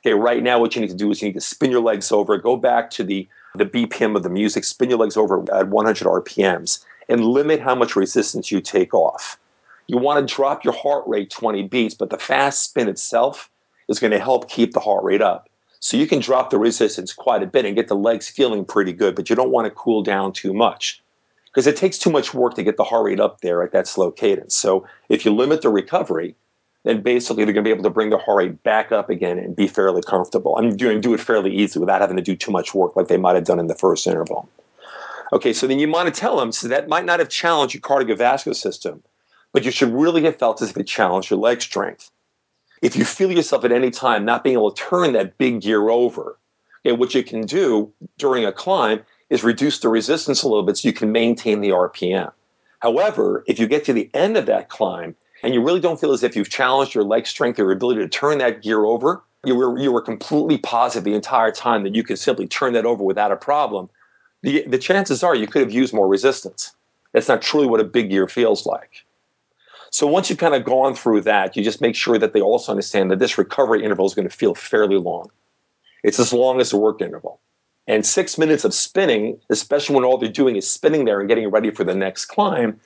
Okay, 0.00 0.14
right 0.14 0.42
now 0.42 0.58
what 0.58 0.74
you 0.74 0.80
need 0.80 0.90
to 0.90 0.96
do 0.96 1.10
is 1.10 1.20
you 1.20 1.28
need 1.28 1.34
to 1.34 1.40
spin 1.40 1.70
your 1.70 1.80
legs 1.80 2.12
over, 2.12 2.36
go 2.38 2.56
back 2.56 2.90
to 2.90 3.02
the, 3.02 3.26
the 3.56 3.66
BPM 3.66 4.14
of 4.14 4.22
the 4.22 4.30
music, 4.30 4.64
spin 4.64 4.90
your 4.90 4.98
legs 4.98 5.16
over 5.16 5.40
at 5.52 5.68
100 5.68 6.06
RPMs, 6.06 6.84
and 7.08 7.24
limit 7.24 7.60
how 7.60 7.74
much 7.74 7.96
resistance 7.96 8.50
you 8.50 8.60
take 8.60 8.94
off 8.94 9.38
you 9.86 9.98
want 9.98 10.26
to 10.26 10.34
drop 10.34 10.64
your 10.64 10.74
heart 10.74 11.04
rate 11.06 11.30
20 11.30 11.64
beats, 11.64 11.94
but 11.94 12.10
the 12.10 12.18
fast 12.18 12.62
spin 12.62 12.88
itself 12.88 13.50
is 13.88 13.98
going 13.98 14.12
to 14.12 14.18
help 14.18 14.48
keep 14.48 14.72
the 14.72 14.80
heart 14.80 15.04
rate 15.04 15.22
up. 15.22 15.48
So 15.80 15.96
you 15.96 16.06
can 16.06 16.20
drop 16.20 16.48
the 16.48 16.58
resistance 16.58 17.12
quite 17.12 17.42
a 17.42 17.46
bit 17.46 17.66
and 17.66 17.76
get 17.76 17.88
the 17.88 17.96
legs 17.96 18.28
feeling 18.28 18.64
pretty 18.64 18.92
good, 18.92 19.14
but 19.14 19.28
you 19.28 19.36
don't 19.36 19.50
want 19.50 19.66
to 19.66 19.70
cool 19.70 20.02
down 20.02 20.32
too 20.32 20.54
much 20.54 21.02
because 21.46 21.66
it 21.66 21.76
takes 21.76 21.98
too 21.98 22.10
much 22.10 22.32
work 22.32 22.54
to 22.54 22.62
get 22.62 22.76
the 22.76 22.84
heart 22.84 23.04
rate 23.04 23.20
up 23.20 23.42
there 23.42 23.62
at 23.62 23.72
that 23.72 23.86
slow 23.86 24.10
cadence. 24.10 24.54
So 24.54 24.86
if 25.08 25.24
you 25.24 25.34
limit 25.34 25.60
the 25.60 25.68
recovery, 25.68 26.34
then 26.84 27.02
basically 27.02 27.44
they're 27.44 27.52
going 27.52 27.64
to 27.64 27.68
be 27.68 27.72
able 27.72 27.84
to 27.84 27.90
bring 27.90 28.10
the 28.10 28.18
heart 28.18 28.38
rate 28.38 28.62
back 28.62 28.92
up 28.92 29.10
again 29.10 29.38
and 29.38 29.54
be 29.54 29.68
fairly 29.68 30.02
comfortable. 30.02 30.56
I'm 30.56 30.76
doing 30.76 31.00
do 31.00 31.14
it 31.14 31.20
fairly 31.20 31.54
easily 31.54 31.80
without 31.80 32.00
having 32.00 32.16
to 32.16 32.22
do 32.22 32.34
too 32.34 32.50
much 32.50 32.74
work 32.74 32.96
like 32.96 33.08
they 33.08 33.16
might 33.16 33.34
have 33.34 33.44
done 33.44 33.60
in 33.60 33.66
the 33.66 33.74
first 33.74 34.06
interval. 34.06 34.48
Okay, 35.32 35.52
so 35.52 35.66
then 35.66 35.78
you 35.78 35.90
want 35.90 36.12
to 36.12 36.20
tell 36.20 36.36
them 36.36 36.50
so 36.50 36.68
that 36.68 36.88
might 36.88 37.04
not 37.04 37.18
have 37.18 37.28
challenged 37.28 37.74
your 37.74 37.80
cardiovascular 37.80 38.54
system, 38.54 39.02
but 39.54 39.64
you 39.64 39.70
should 39.70 39.94
really 39.94 40.24
have 40.24 40.36
felt 40.36 40.60
as 40.60 40.70
if 40.70 40.76
it 40.76 40.84
challenged 40.84 41.30
your 41.30 41.38
leg 41.38 41.62
strength. 41.62 42.10
If 42.82 42.96
you 42.96 43.04
feel 43.04 43.30
yourself 43.30 43.64
at 43.64 43.72
any 43.72 43.90
time 43.90 44.24
not 44.24 44.42
being 44.42 44.54
able 44.54 44.72
to 44.72 44.82
turn 44.82 45.12
that 45.12 45.38
big 45.38 45.62
gear 45.62 45.88
over, 45.88 46.36
okay, 46.84 46.94
what 46.94 47.14
you 47.14 47.22
can 47.22 47.46
do 47.46 47.90
during 48.18 48.44
a 48.44 48.52
climb 48.52 49.02
is 49.30 49.44
reduce 49.44 49.78
the 49.78 49.88
resistance 49.88 50.42
a 50.42 50.48
little 50.48 50.64
bit 50.64 50.76
so 50.76 50.88
you 50.88 50.92
can 50.92 51.12
maintain 51.12 51.60
the 51.60 51.70
RPM. 51.70 52.32
However, 52.80 53.44
if 53.46 53.58
you 53.58 53.68
get 53.68 53.84
to 53.84 53.92
the 53.92 54.10
end 54.12 54.36
of 54.36 54.46
that 54.46 54.68
climb 54.68 55.14
and 55.44 55.54
you 55.54 55.64
really 55.64 55.80
don't 55.80 56.00
feel 56.00 56.12
as 56.12 56.24
if 56.24 56.34
you've 56.34 56.50
challenged 56.50 56.94
your 56.94 57.04
leg 57.04 57.26
strength 57.26 57.58
or 57.58 57.62
your 57.62 57.72
ability 57.72 58.00
to 58.00 58.08
turn 58.08 58.38
that 58.38 58.60
gear 58.60 58.84
over, 58.84 59.22
you 59.44 59.54
were, 59.54 59.78
you 59.78 59.92
were 59.92 60.02
completely 60.02 60.58
positive 60.58 61.04
the 61.04 61.14
entire 61.14 61.52
time 61.52 61.84
that 61.84 61.94
you 61.94 62.02
could 62.02 62.18
simply 62.18 62.48
turn 62.48 62.72
that 62.72 62.84
over 62.84 63.04
without 63.04 63.30
a 63.30 63.36
problem, 63.36 63.88
the, 64.42 64.64
the 64.66 64.78
chances 64.78 65.22
are 65.22 65.34
you 65.34 65.46
could 65.46 65.62
have 65.62 65.72
used 65.72 65.94
more 65.94 66.08
resistance. 66.08 66.72
That's 67.12 67.28
not 67.28 67.40
truly 67.40 67.68
what 67.68 67.80
a 67.80 67.84
big 67.84 68.10
gear 68.10 68.26
feels 68.26 68.66
like. 68.66 69.03
So 69.94 70.08
once 70.08 70.28
you've 70.28 70.40
kind 70.40 70.56
of 70.56 70.64
gone 70.64 70.96
through 70.96 71.20
that, 71.20 71.56
you 71.56 71.62
just 71.62 71.80
make 71.80 71.94
sure 71.94 72.18
that 72.18 72.32
they 72.32 72.40
also 72.40 72.72
understand 72.72 73.12
that 73.12 73.20
this 73.20 73.38
recovery 73.38 73.84
interval 73.84 74.06
is 74.06 74.12
going 74.12 74.28
to 74.28 74.36
feel 74.36 74.52
fairly 74.52 74.96
long. 74.96 75.30
It's 76.02 76.18
as 76.18 76.32
long 76.32 76.60
as 76.60 76.70
the 76.70 76.78
work 76.78 77.00
interval. 77.00 77.38
And 77.86 78.04
six 78.04 78.36
minutes 78.36 78.64
of 78.64 78.74
spinning, 78.74 79.38
especially 79.50 79.94
when 79.94 80.04
all 80.04 80.18
they're 80.18 80.28
doing 80.28 80.56
is 80.56 80.68
spinning 80.68 81.04
there 81.04 81.20
and 81.20 81.28
getting 81.28 81.48
ready 81.48 81.70
for 81.70 81.84
the 81.84 81.94
next 81.94 82.24
climb, 82.24 82.80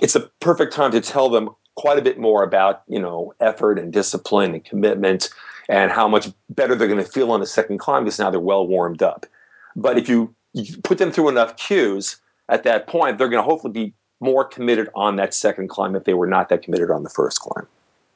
it's 0.00 0.14
a 0.14 0.20
perfect 0.38 0.72
time 0.72 0.92
to 0.92 1.00
tell 1.00 1.28
them 1.28 1.50
quite 1.74 1.98
a 1.98 2.02
bit 2.02 2.20
more 2.20 2.44
about, 2.44 2.82
you 2.86 3.00
know, 3.00 3.34
effort 3.40 3.76
and 3.76 3.92
discipline 3.92 4.54
and 4.54 4.64
commitment 4.64 5.30
and 5.68 5.90
how 5.90 6.06
much 6.06 6.28
better 6.50 6.76
they're 6.76 6.86
going 6.86 7.04
to 7.04 7.10
feel 7.10 7.32
on 7.32 7.40
the 7.40 7.46
second 7.46 7.78
climb 7.78 8.04
because 8.04 8.20
now 8.20 8.30
they're 8.30 8.38
well 8.38 8.68
warmed 8.68 9.02
up. 9.02 9.26
But 9.74 9.98
if 9.98 10.08
you, 10.08 10.32
you 10.52 10.76
put 10.82 10.98
them 10.98 11.10
through 11.10 11.30
enough 11.30 11.56
cues 11.56 12.18
at 12.48 12.62
that 12.62 12.86
point, 12.86 13.18
they're 13.18 13.28
going 13.28 13.42
to 13.42 13.50
hopefully 13.50 13.72
be 13.72 13.94
more 14.22 14.44
committed 14.44 14.88
on 14.94 15.16
that 15.16 15.34
second 15.34 15.68
climb 15.68 15.96
if 15.96 16.04
they 16.04 16.14
were 16.14 16.26
not 16.26 16.48
that 16.48 16.62
committed 16.62 16.90
on 16.90 17.02
the 17.02 17.10
first 17.10 17.40
climb. 17.40 17.66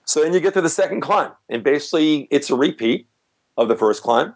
So 0.04 0.22
then 0.22 0.32
you 0.32 0.40
get 0.40 0.54
to 0.54 0.60
the 0.60 0.70
second 0.70 1.00
climb, 1.00 1.32
and 1.48 1.64
basically 1.64 2.28
it's 2.30 2.48
a 2.48 2.54
repeat 2.54 3.06
of 3.56 3.68
the 3.68 3.76
first 3.76 4.02
climb. 4.02 4.34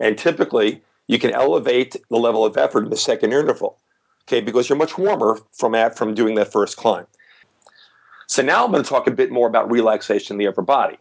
And 0.00 0.16
typically 0.16 0.82
you 1.06 1.18
can 1.18 1.30
elevate 1.32 1.96
the 2.08 2.16
level 2.16 2.44
of 2.44 2.56
effort 2.56 2.84
in 2.84 2.90
the 2.90 2.96
second 2.96 3.32
interval, 3.32 3.78
okay, 4.24 4.40
because 4.40 4.68
you're 4.68 4.78
much 4.78 4.96
warmer 4.96 5.38
from 5.52 5.74
at, 5.74 5.96
from 5.96 6.14
doing 6.14 6.36
that 6.36 6.50
first 6.50 6.76
climb. 6.76 7.06
So 8.26 8.42
now 8.42 8.64
I'm 8.64 8.70
going 8.70 8.82
to 8.82 8.88
talk 8.88 9.06
a 9.06 9.10
bit 9.10 9.30
more 9.30 9.48
about 9.48 9.70
relaxation 9.70 10.34
in 10.34 10.38
the 10.38 10.46
upper 10.46 10.62
body. 10.62 10.96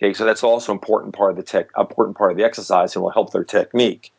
Okay, 0.00 0.14
so 0.14 0.24
that's 0.24 0.44
also 0.44 0.70
important 0.70 1.12
part 1.12 1.32
of 1.32 1.36
the 1.36 1.42
tech, 1.42 1.70
important 1.76 2.16
part 2.16 2.30
of 2.30 2.38
the 2.38 2.44
exercise, 2.44 2.94
and 2.94 3.02
will 3.02 3.10
help 3.10 3.32
their 3.32 3.42
technique. 3.42 4.12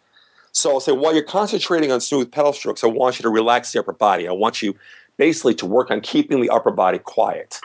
So 0.51 0.71
I'll 0.71 0.79
say 0.81 0.91
while 0.91 1.13
you're 1.13 1.23
concentrating 1.23 1.91
on 1.91 2.01
smooth 2.01 2.31
pedal 2.31 2.51
strokes, 2.51 2.83
I 2.83 2.87
want 2.87 3.17
you 3.17 3.23
to 3.23 3.29
relax 3.29 3.71
the 3.71 3.79
upper 3.79 3.93
body. 3.93 4.27
I 4.27 4.33
want 4.33 4.61
you 4.61 4.75
basically 5.19 5.53
to 5.53 5.65
work 5.65 5.91
on 5.91 5.99
keeping 5.99 6.41
the 6.41 6.49
upper 6.49 6.71
body 6.71 6.97
quiet. 6.97 7.59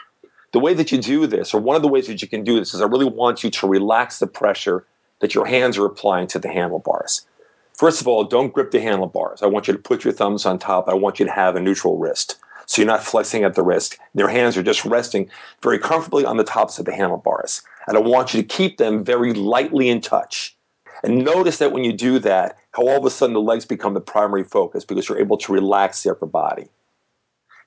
the 0.53 0.61
way 0.61 0.73
that 0.73 0.93
you 0.93 0.99
do 0.99 1.27
this, 1.27 1.53
or 1.53 1.61
one 1.61 1.75
of 1.75 1.83
the 1.83 1.89
ways 1.89 2.07
that 2.07 2.23
you 2.23 2.29
can 2.29 2.45
do 2.45 2.61
this, 2.61 2.75
is 2.75 2.81
I 2.81 2.85
really 2.85 3.09
want 3.09 3.43
you 3.43 3.51
to 3.51 3.67
relax 3.67 4.21
the 4.21 4.29
pressure 4.29 4.85
that 5.21 5.35
your 5.35 5.47
hands 5.47 5.77
are 5.77 5.85
applying 5.85 6.29
to 6.29 6.39
the 6.39 6.49
handlebars. 6.49 7.27
First 7.73 8.01
of 8.01 8.07
all, 8.07 8.23
don't 8.23 8.53
grip 8.53 8.71
the 8.71 8.81
handlebars. 8.81 9.43
I 9.43 9.47
want 9.47 9.67
you 9.67 9.73
to 9.73 9.81
put 9.81 10.05
your 10.05 10.13
thumbs 10.13 10.47
on 10.47 10.61
top. 10.61 10.89
I 10.89 10.95
want 10.95 11.19
you 11.19 11.27
to 11.27 11.33
have 11.33 11.57
a 11.57 11.61
neutral 11.61 11.99
wrist. 11.99 12.37
So 12.67 12.81
you're 12.81 12.87
not 12.87 13.03
flexing 13.03 13.43
at 13.43 13.55
the 13.55 13.65
wrist. 13.65 13.99
Your 14.15 14.29
hands 14.29 14.57
are 14.57 14.63
just 14.63 14.85
resting 14.85 15.29
very 15.61 15.81
comfortably 15.81 16.25
on 16.25 16.37
the 16.37 16.45
tops 16.45 16.79
of 16.79 16.85
the 16.85 16.95
handlebars. 16.95 17.63
And 17.89 17.97
I 17.97 18.01
want 18.01 18.33
you 18.33 18.41
to 18.41 18.47
keep 18.47 18.79
them 18.79 19.03
very 19.03 19.33
lightly 19.33 19.89
in 19.89 20.01
touch. 20.01 20.57
And 21.03 21.25
notice 21.25 21.59
that 21.59 21.73
when 21.73 21.83
you 21.83 21.93
do 21.93 22.21
that, 22.21 22.59
how 22.73 22.87
all 22.87 22.99
of 22.99 23.05
a 23.05 23.11
sudden 23.11 23.35
the 23.35 23.41
legs 23.41 23.65
become 23.65 23.95
the 23.95 24.01
primary 24.01 24.45
focus 24.45 24.85
because 24.85 25.09
you're 25.09 25.19
able 25.19 25.37
to 25.39 25.53
relax 25.53 26.05
the 26.05 26.13
upper 26.13 26.27
body. 26.27 26.69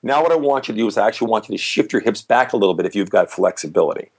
Now, 0.02 0.22
what 0.22 0.32
I 0.32 0.36
want 0.36 0.68
you 0.68 0.74
to 0.74 0.78
do 0.78 0.86
is 0.86 0.96
I 0.96 1.06
actually 1.06 1.30
want 1.30 1.48
you 1.48 1.56
to 1.56 1.62
shift 1.62 1.92
your 1.92 2.02
hips 2.02 2.22
back 2.22 2.52
a 2.52 2.56
little 2.56 2.74
bit 2.74 2.86
if 2.86 2.94
you've 2.94 3.10
got 3.10 3.30
flexibility. 3.30 4.10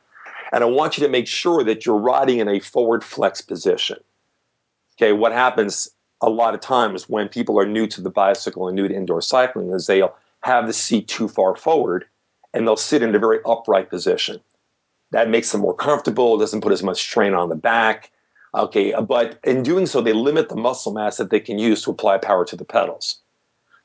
And 0.51 0.63
I 0.63 0.67
want 0.67 0.97
you 0.97 1.05
to 1.05 1.09
make 1.09 1.27
sure 1.27 1.63
that 1.63 1.85
you're 1.85 1.97
riding 1.97 2.39
in 2.39 2.47
a 2.47 2.59
forward 2.59 3.03
flex 3.03 3.41
position. 3.41 3.97
Okay, 4.97 5.13
what 5.13 5.31
happens 5.31 5.89
a 6.21 6.29
lot 6.29 6.53
of 6.53 6.59
times 6.59 7.07
when 7.07 7.29
people 7.29 7.57
are 7.59 7.65
new 7.65 7.87
to 7.87 8.01
the 8.01 8.09
bicycle 8.09 8.67
and 8.67 8.75
new 8.75 8.87
to 8.87 8.93
indoor 8.93 9.21
cycling 9.21 9.71
is 9.71 9.87
they'll 9.87 10.15
have 10.41 10.67
the 10.67 10.73
seat 10.73 11.07
too 11.07 11.27
far 11.27 11.55
forward 11.55 12.05
and 12.53 12.67
they'll 12.67 12.75
sit 12.75 13.01
in 13.01 13.15
a 13.15 13.19
very 13.19 13.39
upright 13.45 13.89
position. 13.89 14.41
That 15.11 15.29
makes 15.29 15.51
them 15.51 15.61
more 15.61 15.73
comfortable, 15.73 16.37
doesn't 16.37 16.61
put 16.61 16.71
as 16.71 16.83
much 16.83 16.99
strain 16.99 17.33
on 17.33 17.49
the 17.49 17.55
back. 17.55 18.11
Okay, 18.55 18.93
but 19.07 19.39
in 19.43 19.63
doing 19.63 19.85
so, 19.85 20.01
they 20.01 20.13
limit 20.13 20.49
the 20.49 20.55
muscle 20.55 20.91
mass 20.91 21.17
that 21.17 21.29
they 21.29 21.39
can 21.39 21.59
use 21.59 21.83
to 21.83 21.91
apply 21.91 22.17
power 22.17 22.43
to 22.45 22.55
the 22.55 22.65
pedals. 22.65 23.19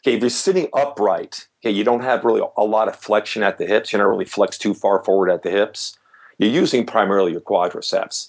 Okay, 0.05 0.17
if 0.17 0.21
you're 0.21 0.29
sitting 0.29 0.69
upright, 0.75 1.49
okay, 1.61 1.71
you 1.71 1.83
don't 1.83 2.03
have 2.03 2.27
really 2.27 2.43
a 2.59 2.65
lot 2.65 2.89
of 2.89 2.97
flexion 2.97 3.43
at 3.43 3.57
the 3.57 3.65
hips. 3.65 3.91
You're 3.91 4.03
not 4.03 4.11
really 4.11 4.27
flexed 4.27 4.61
too 4.61 4.75
far 4.75 5.03
forward 5.03 5.31
at 5.31 5.43
the 5.43 5.51
hips. 5.51 5.97
You're 6.37 6.51
using 6.51 6.85
primarily 6.85 7.33
your 7.33 7.41
quadriceps. 7.41 8.29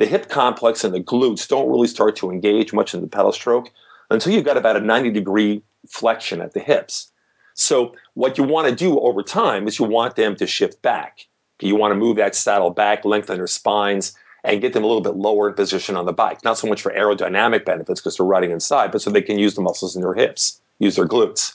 The 0.00 0.06
hip 0.06 0.28
complex 0.28 0.82
and 0.82 0.92
the 0.92 1.00
glutes 1.00 1.46
don't 1.46 1.70
really 1.70 1.86
start 1.86 2.16
to 2.16 2.32
engage 2.32 2.72
much 2.72 2.92
in 2.92 3.02
the 3.02 3.06
pedal 3.06 3.30
stroke 3.30 3.70
until 4.10 4.32
you've 4.32 4.44
got 4.44 4.56
about 4.56 4.76
a 4.76 4.80
90 4.80 5.10
degree 5.10 5.62
flexion 5.88 6.40
at 6.40 6.54
the 6.54 6.60
hips. 6.60 7.12
So, 7.54 7.94
what 8.14 8.36
you 8.36 8.42
want 8.42 8.68
to 8.68 8.74
do 8.74 8.98
over 8.98 9.22
time 9.22 9.68
is 9.68 9.78
you 9.78 9.84
want 9.84 10.16
them 10.16 10.34
to 10.34 10.46
shift 10.46 10.82
back. 10.82 11.28
You 11.60 11.76
want 11.76 11.92
to 11.92 11.96
move 11.96 12.16
that 12.16 12.34
saddle 12.34 12.70
back, 12.70 13.04
lengthen 13.04 13.36
their 13.36 13.46
spines, 13.46 14.12
and 14.42 14.60
get 14.60 14.72
them 14.72 14.82
a 14.82 14.88
little 14.88 15.02
bit 15.02 15.14
lower 15.14 15.50
in 15.50 15.54
position 15.54 15.94
on 15.94 16.06
the 16.06 16.12
bike. 16.12 16.42
Not 16.42 16.58
so 16.58 16.66
much 16.66 16.82
for 16.82 16.90
aerodynamic 16.92 17.64
benefits 17.64 18.00
because 18.00 18.16
they're 18.16 18.26
riding 18.26 18.50
inside, 18.50 18.90
but 18.90 19.02
so 19.02 19.10
they 19.10 19.22
can 19.22 19.38
use 19.38 19.54
the 19.54 19.60
muscles 19.60 19.94
in 19.94 20.02
their 20.02 20.14
hips 20.14 20.61
use 20.82 20.96
their 20.96 21.06
glutes. 21.06 21.54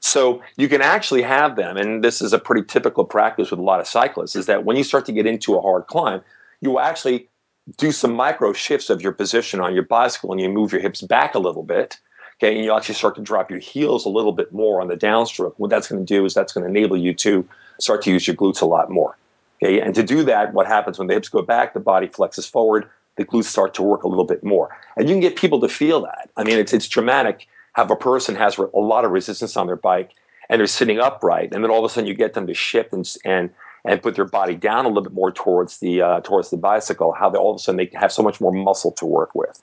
So 0.00 0.42
you 0.56 0.68
can 0.68 0.80
actually 0.80 1.22
have 1.22 1.56
them, 1.56 1.76
and 1.76 2.02
this 2.02 2.22
is 2.22 2.32
a 2.32 2.38
pretty 2.38 2.62
typical 2.66 3.04
practice 3.04 3.50
with 3.50 3.60
a 3.60 3.62
lot 3.62 3.80
of 3.80 3.86
cyclists, 3.86 4.34
is 4.34 4.46
that 4.46 4.64
when 4.64 4.76
you 4.76 4.84
start 4.84 5.04
to 5.06 5.12
get 5.12 5.26
into 5.26 5.56
a 5.56 5.60
hard 5.60 5.86
climb, 5.88 6.22
you 6.62 6.70
will 6.70 6.80
actually 6.80 7.28
do 7.76 7.92
some 7.92 8.14
micro 8.14 8.52
shifts 8.52 8.88
of 8.88 9.02
your 9.02 9.12
position 9.12 9.60
on 9.60 9.74
your 9.74 9.82
bicycle 9.84 10.32
and 10.32 10.40
you 10.40 10.48
move 10.48 10.72
your 10.72 10.80
hips 10.80 11.02
back 11.02 11.34
a 11.34 11.38
little 11.38 11.62
bit. 11.62 11.98
Okay, 12.38 12.56
and 12.56 12.64
you 12.64 12.74
actually 12.74 12.94
start 12.94 13.14
to 13.16 13.20
drop 13.20 13.50
your 13.50 13.58
heels 13.58 14.06
a 14.06 14.08
little 14.08 14.32
bit 14.32 14.50
more 14.50 14.80
on 14.80 14.88
the 14.88 14.96
downstroke. 14.96 15.52
What 15.58 15.68
that's 15.68 15.88
going 15.88 16.04
to 16.04 16.14
do 16.14 16.24
is 16.24 16.32
that's 16.32 16.54
going 16.54 16.64
to 16.64 16.70
enable 16.70 16.96
you 16.96 17.12
to 17.14 17.46
start 17.78 18.00
to 18.02 18.10
use 18.10 18.26
your 18.26 18.34
glutes 18.34 18.62
a 18.62 18.66
lot 18.66 18.90
more. 18.90 19.18
Okay, 19.62 19.78
and 19.78 19.94
to 19.94 20.02
do 20.02 20.22
that, 20.24 20.54
what 20.54 20.66
happens 20.66 20.98
when 20.98 21.06
the 21.06 21.12
hips 21.12 21.28
go 21.28 21.42
back, 21.42 21.74
the 21.74 21.80
body 21.80 22.08
flexes 22.08 22.50
forward, 22.50 22.88
the 23.16 23.26
glutes 23.26 23.44
start 23.44 23.74
to 23.74 23.82
work 23.82 24.04
a 24.04 24.08
little 24.08 24.24
bit 24.24 24.42
more. 24.42 24.74
And 24.96 25.06
you 25.06 25.14
can 25.14 25.20
get 25.20 25.36
people 25.36 25.60
to 25.60 25.68
feel 25.68 26.00
that. 26.00 26.30
I 26.38 26.44
mean, 26.44 26.58
it's, 26.58 26.72
it's 26.72 26.88
dramatic 26.88 27.46
have 27.80 27.90
a 27.90 27.96
person 27.96 28.36
has 28.36 28.58
a 28.58 28.78
lot 28.78 29.04
of 29.04 29.10
resistance 29.10 29.56
on 29.56 29.66
their 29.66 29.76
bike 29.76 30.10
and 30.48 30.60
they're 30.60 30.66
sitting 30.66 30.98
upright, 30.98 31.54
and 31.54 31.64
then 31.64 31.70
all 31.70 31.78
of 31.78 31.90
a 31.90 31.92
sudden 31.92 32.06
you 32.06 32.14
get 32.14 32.34
them 32.34 32.46
to 32.46 32.54
shift 32.54 32.92
and 32.92 33.08
and 33.24 33.50
and 33.86 34.02
put 34.02 34.14
their 34.14 34.26
body 34.26 34.54
down 34.54 34.84
a 34.84 34.88
little 34.88 35.02
bit 35.02 35.14
more 35.14 35.32
towards 35.32 35.78
the 35.78 36.02
uh, 36.02 36.20
towards 36.20 36.50
the 36.50 36.56
bicycle. 36.56 37.12
How 37.12 37.30
they 37.30 37.38
all 37.38 37.52
of 37.52 37.56
a 37.56 37.58
sudden 37.60 37.78
they 37.78 37.90
have 37.98 38.12
so 38.12 38.22
much 38.22 38.40
more 38.40 38.52
muscle 38.52 38.92
to 38.92 39.06
work 39.06 39.34
with. 39.34 39.62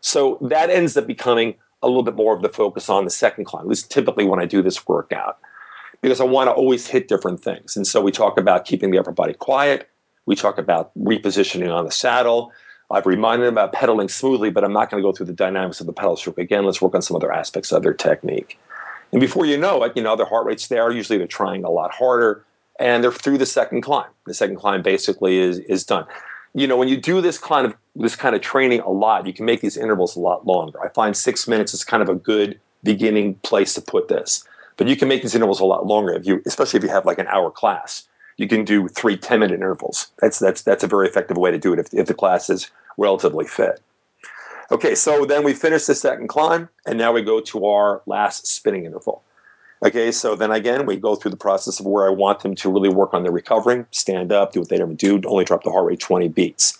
So 0.00 0.38
that 0.40 0.70
ends 0.70 0.96
up 0.96 1.06
becoming 1.06 1.54
a 1.82 1.88
little 1.88 2.02
bit 2.02 2.14
more 2.14 2.36
of 2.36 2.42
the 2.42 2.48
focus 2.50 2.88
on 2.88 3.04
the 3.04 3.10
second 3.10 3.46
climb. 3.46 3.62
At 3.62 3.68
least 3.68 3.90
typically 3.90 4.26
when 4.26 4.40
I 4.40 4.46
do 4.46 4.62
this 4.62 4.86
workout, 4.86 5.38
because 6.02 6.20
I 6.20 6.24
want 6.24 6.48
to 6.48 6.52
always 6.52 6.86
hit 6.86 7.08
different 7.08 7.42
things. 7.42 7.76
And 7.76 7.86
so 7.86 8.00
we 8.00 8.12
talk 8.12 8.38
about 8.38 8.66
keeping 8.66 8.90
the 8.90 8.98
upper 8.98 9.12
body 9.12 9.32
quiet. 9.32 9.88
We 10.26 10.36
talk 10.36 10.58
about 10.58 10.92
repositioning 10.96 11.74
on 11.74 11.86
the 11.86 11.90
saddle. 11.90 12.52
I've 12.90 13.06
reminded 13.06 13.46
them 13.46 13.54
about 13.54 13.72
pedaling 13.72 14.08
smoothly, 14.08 14.50
but 14.50 14.64
I'm 14.64 14.72
not 14.72 14.90
going 14.90 15.02
to 15.02 15.06
go 15.06 15.12
through 15.12 15.26
the 15.26 15.32
dynamics 15.32 15.80
of 15.80 15.86
the 15.86 15.92
pedal 15.92 16.16
stroke 16.16 16.38
again. 16.38 16.64
Let's 16.64 16.82
work 16.82 16.94
on 16.94 17.02
some 17.02 17.16
other 17.16 17.32
aspects 17.32 17.72
of 17.72 17.82
their 17.82 17.94
technique. 17.94 18.58
And 19.12 19.20
before 19.20 19.46
you 19.46 19.56
know 19.56 19.82
it, 19.84 19.96
you 19.96 20.02
know, 20.02 20.16
their 20.16 20.26
heart 20.26 20.46
rate's 20.46 20.68
there. 20.68 20.90
Usually 20.90 21.18
they're 21.18 21.26
trying 21.26 21.64
a 21.64 21.70
lot 21.70 21.92
harder 21.92 22.44
and 22.78 23.04
they're 23.04 23.12
through 23.12 23.38
the 23.38 23.46
second 23.46 23.82
climb. 23.82 24.08
The 24.26 24.34
second 24.34 24.56
climb 24.56 24.82
basically 24.82 25.38
is, 25.38 25.58
is 25.60 25.84
done. 25.84 26.06
You 26.54 26.66
know, 26.66 26.76
when 26.76 26.88
you 26.88 26.96
do 26.96 27.20
this 27.20 27.38
kind 27.38 27.66
of 27.66 27.74
this 27.94 28.16
kind 28.16 28.34
of 28.34 28.40
training 28.40 28.80
a 28.80 28.90
lot, 28.90 29.26
you 29.26 29.32
can 29.32 29.44
make 29.44 29.60
these 29.60 29.76
intervals 29.76 30.16
a 30.16 30.20
lot 30.20 30.46
longer. 30.46 30.82
I 30.82 30.88
find 30.88 31.16
six 31.16 31.46
minutes 31.46 31.74
is 31.74 31.84
kind 31.84 32.02
of 32.02 32.08
a 32.08 32.14
good 32.14 32.58
beginning 32.82 33.34
place 33.36 33.74
to 33.74 33.80
put 33.80 34.08
this. 34.08 34.44
But 34.76 34.88
you 34.88 34.96
can 34.96 35.08
make 35.08 35.22
these 35.22 35.34
intervals 35.34 35.60
a 35.60 35.64
lot 35.64 35.86
longer 35.86 36.12
if 36.12 36.26
you, 36.26 36.42
especially 36.46 36.78
if 36.78 36.84
you 36.84 36.90
have 36.90 37.04
like 37.04 37.18
an 37.18 37.26
hour 37.26 37.50
class. 37.50 38.04
You 38.36 38.48
can 38.48 38.64
do 38.64 38.88
three 38.88 39.16
10 39.16 39.40
minute 39.40 39.54
intervals. 39.54 40.08
That's 40.20 40.38
that's 40.38 40.62
that's 40.62 40.82
a 40.82 40.88
very 40.88 41.06
effective 41.06 41.36
way 41.36 41.50
to 41.50 41.58
do 41.58 41.72
it 41.72 41.78
if, 41.78 41.92
if 41.92 42.06
the 42.06 42.14
class 42.14 42.48
is 42.48 42.70
relatively 42.96 43.46
fit. 43.46 43.80
Okay, 44.70 44.94
so 44.94 45.24
then 45.24 45.42
we 45.42 45.52
finish 45.52 45.86
the 45.86 45.94
second 45.94 46.28
climb, 46.28 46.68
and 46.86 46.96
now 46.96 47.12
we 47.12 47.22
go 47.22 47.40
to 47.40 47.66
our 47.66 48.02
last 48.06 48.46
spinning 48.46 48.84
interval. 48.84 49.22
Okay, 49.82 50.12
so 50.12 50.36
then 50.36 50.50
again, 50.52 50.86
we 50.86 50.96
go 50.96 51.16
through 51.16 51.30
the 51.30 51.36
process 51.36 51.80
of 51.80 51.86
where 51.86 52.06
I 52.06 52.10
want 52.10 52.40
them 52.40 52.54
to 52.56 52.70
really 52.70 52.90
work 52.90 53.14
on 53.14 53.22
their 53.22 53.32
recovering, 53.32 53.86
stand 53.90 54.30
up, 54.30 54.52
do 54.52 54.60
what 54.60 54.68
they 54.68 54.78
never 54.78 54.92
do, 54.92 55.20
only 55.24 55.44
drop 55.44 55.64
the 55.64 55.70
heart 55.70 55.86
rate 55.86 56.00
20 56.00 56.28
beats. 56.28 56.78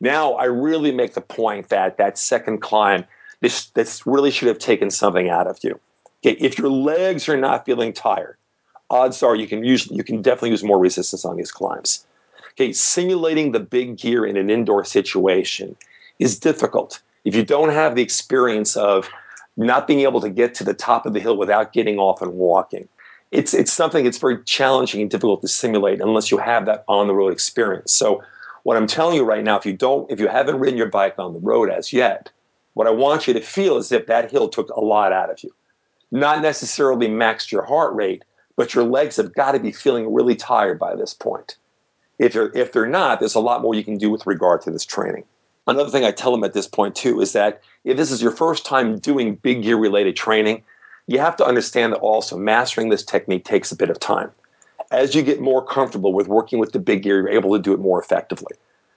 Now, 0.00 0.34
I 0.34 0.44
really 0.44 0.92
make 0.92 1.14
the 1.14 1.20
point 1.20 1.70
that 1.70 1.96
that 1.96 2.18
second 2.18 2.58
climb, 2.58 3.04
this, 3.40 3.66
this 3.70 4.06
really 4.06 4.30
should 4.30 4.48
have 4.48 4.58
taken 4.58 4.90
something 4.90 5.28
out 5.28 5.46
of 5.46 5.58
you. 5.62 5.80
Okay, 6.24 6.36
if 6.38 6.58
your 6.58 6.70
legs 6.70 7.28
are 7.28 7.36
not 7.36 7.64
feeling 7.64 7.92
tired, 7.92 8.36
odds 8.90 9.22
are 9.22 9.34
you 9.34 9.48
can 9.48 9.64
use 9.64 9.90
you 9.90 10.04
can 10.04 10.22
definitely 10.22 10.50
use 10.50 10.62
more 10.62 10.78
resistance 10.78 11.24
on 11.24 11.36
these 11.36 11.50
climbs. 11.50 12.06
Okay, 12.52 12.72
simulating 12.72 13.52
the 13.52 13.60
big 13.60 13.96
gear 13.96 14.26
in 14.26 14.36
an 14.36 14.50
indoor 14.50 14.84
situation 14.84 15.76
is 16.18 16.38
difficult. 16.38 17.00
If 17.24 17.34
you 17.34 17.44
don't 17.44 17.70
have 17.70 17.94
the 17.94 18.02
experience 18.02 18.76
of 18.76 19.08
not 19.56 19.86
being 19.86 20.00
able 20.00 20.20
to 20.20 20.30
get 20.30 20.54
to 20.56 20.64
the 20.64 20.74
top 20.74 21.06
of 21.06 21.12
the 21.12 21.20
hill 21.20 21.36
without 21.36 21.72
getting 21.72 21.98
off 21.98 22.20
and 22.20 22.34
walking, 22.34 22.88
it's, 23.30 23.54
it's 23.54 23.72
something 23.72 24.04
that's 24.04 24.18
very 24.18 24.42
challenging 24.44 25.00
and 25.00 25.10
difficult 25.10 25.40
to 25.40 25.48
simulate 25.48 26.00
unless 26.00 26.30
you 26.30 26.36
have 26.38 26.66
that 26.66 26.84
on 26.88 27.06
the 27.06 27.14
road 27.14 27.32
experience. 27.32 27.92
So, 27.92 28.22
what 28.64 28.76
I'm 28.76 28.86
telling 28.86 29.16
you 29.16 29.24
right 29.24 29.42
now, 29.42 29.56
if 29.56 29.66
you 29.66 29.72
don't, 29.72 30.08
if 30.10 30.20
you 30.20 30.28
haven't 30.28 30.60
ridden 30.60 30.76
your 30.76 30.88
bike 30.88 31.18
on 31.18 31.32
the 31.32 31.40
road 31.40 31.68
as 31.68 31.92
yet, 31.92 32.30
what 32.74 32.86
I 32.86 32.90
want 32.90 33.26
you 33.26 33.34
to 33.34 33.40
feel 33.40 33.76
is 33.76 33.90
if 33.90 34.06
that 34.06 34.30
hill 34.30 34.48
took 34.48 34.68
a 34.70 34.80
lot 34.80 35.12
out 35.12 35.30
of 35.30 35.42
you. 35.42 35.52
Not 36.12 36.42
necessarily 36.42 37.08
maxed 37.08 37.50
your 37.50 37.64
heart 37.64 37.94
rate, 37.94 38.22
but 38.54 38.74
your 38.74 38.84
legs 38.84 39.16
have 39.16 39.34
got 39.34 39.52
to 39.52 39.58
be 39.58 39.72
feeling 39.72 40.12
really 40.12 40.36
tired 40.36 40.78
by 40.78 40.94
this 40.94 41.12
point. 41.12 41.56
If 42.22 42.34
they're, 42.34 42.56
if 42.56 42.70
they're 42.70 42.86
not, 42.86 43.18
there's 43.18 43.34
a 43.34 43.40
lot 43.40 43.62
more 43.62 43.74
you 43.74 43.82
can 43.82 43.98
do 43.98 44.08
with 44.08 44.28
regard 44.28 44.62
to 44.62 44.70
this 44.70 44.84
training. 44.84 45.24
Another 45.66 45.90
thing 45.90 46.04
I 46.04 46.12
tell 46.12 46.30
them 46.30 46.44
at 46.44 46.52
this 46.52 46.68
point 46.68 46.94
too 46.94 47.20
is 47.20 47.32
that 47.32 47.60
if 47.82 47.96
this 47.96 48.12
is 48.12 48.22
your 48.22 48.30
first 48.30 48.64
time 48.64 49.00
doing 49.00 49.34
big 49.34 49.64
gear 49.64 49.76
related 49.76 50.14
training, 50.14 50.62
you 51.08 51.18
have 51.18 51.34
to 51.36 51.44
understand 51.44 51.92
that 51.92 51.98
also 51.98 52.36
mastering 52.38 52.90
this 52.90 53.02
technique 53.02 53.44
takes 53.44 53.72
a 53.72 53.76
bit 53.76 53.90
of 53.90 53.98
time. 53.98 54.30
As 54.92 55.16
you 55.16 55.22
get 55.22 55.40
more 55.40 55.64
comfortable 55.64 56.12
with 56.12 56.28
working 56.28 56.60
with 56.60 56.70
the 56.70 56.78
big 56.78 57.02
gear, 57.02 57.18
you're 57.18 57.28
able 57.28 57.56
to 57.56 57.58
do 57.60 57.72
it 57.72 57.80
more 57.80 58.00
effectively. 58.00 58.54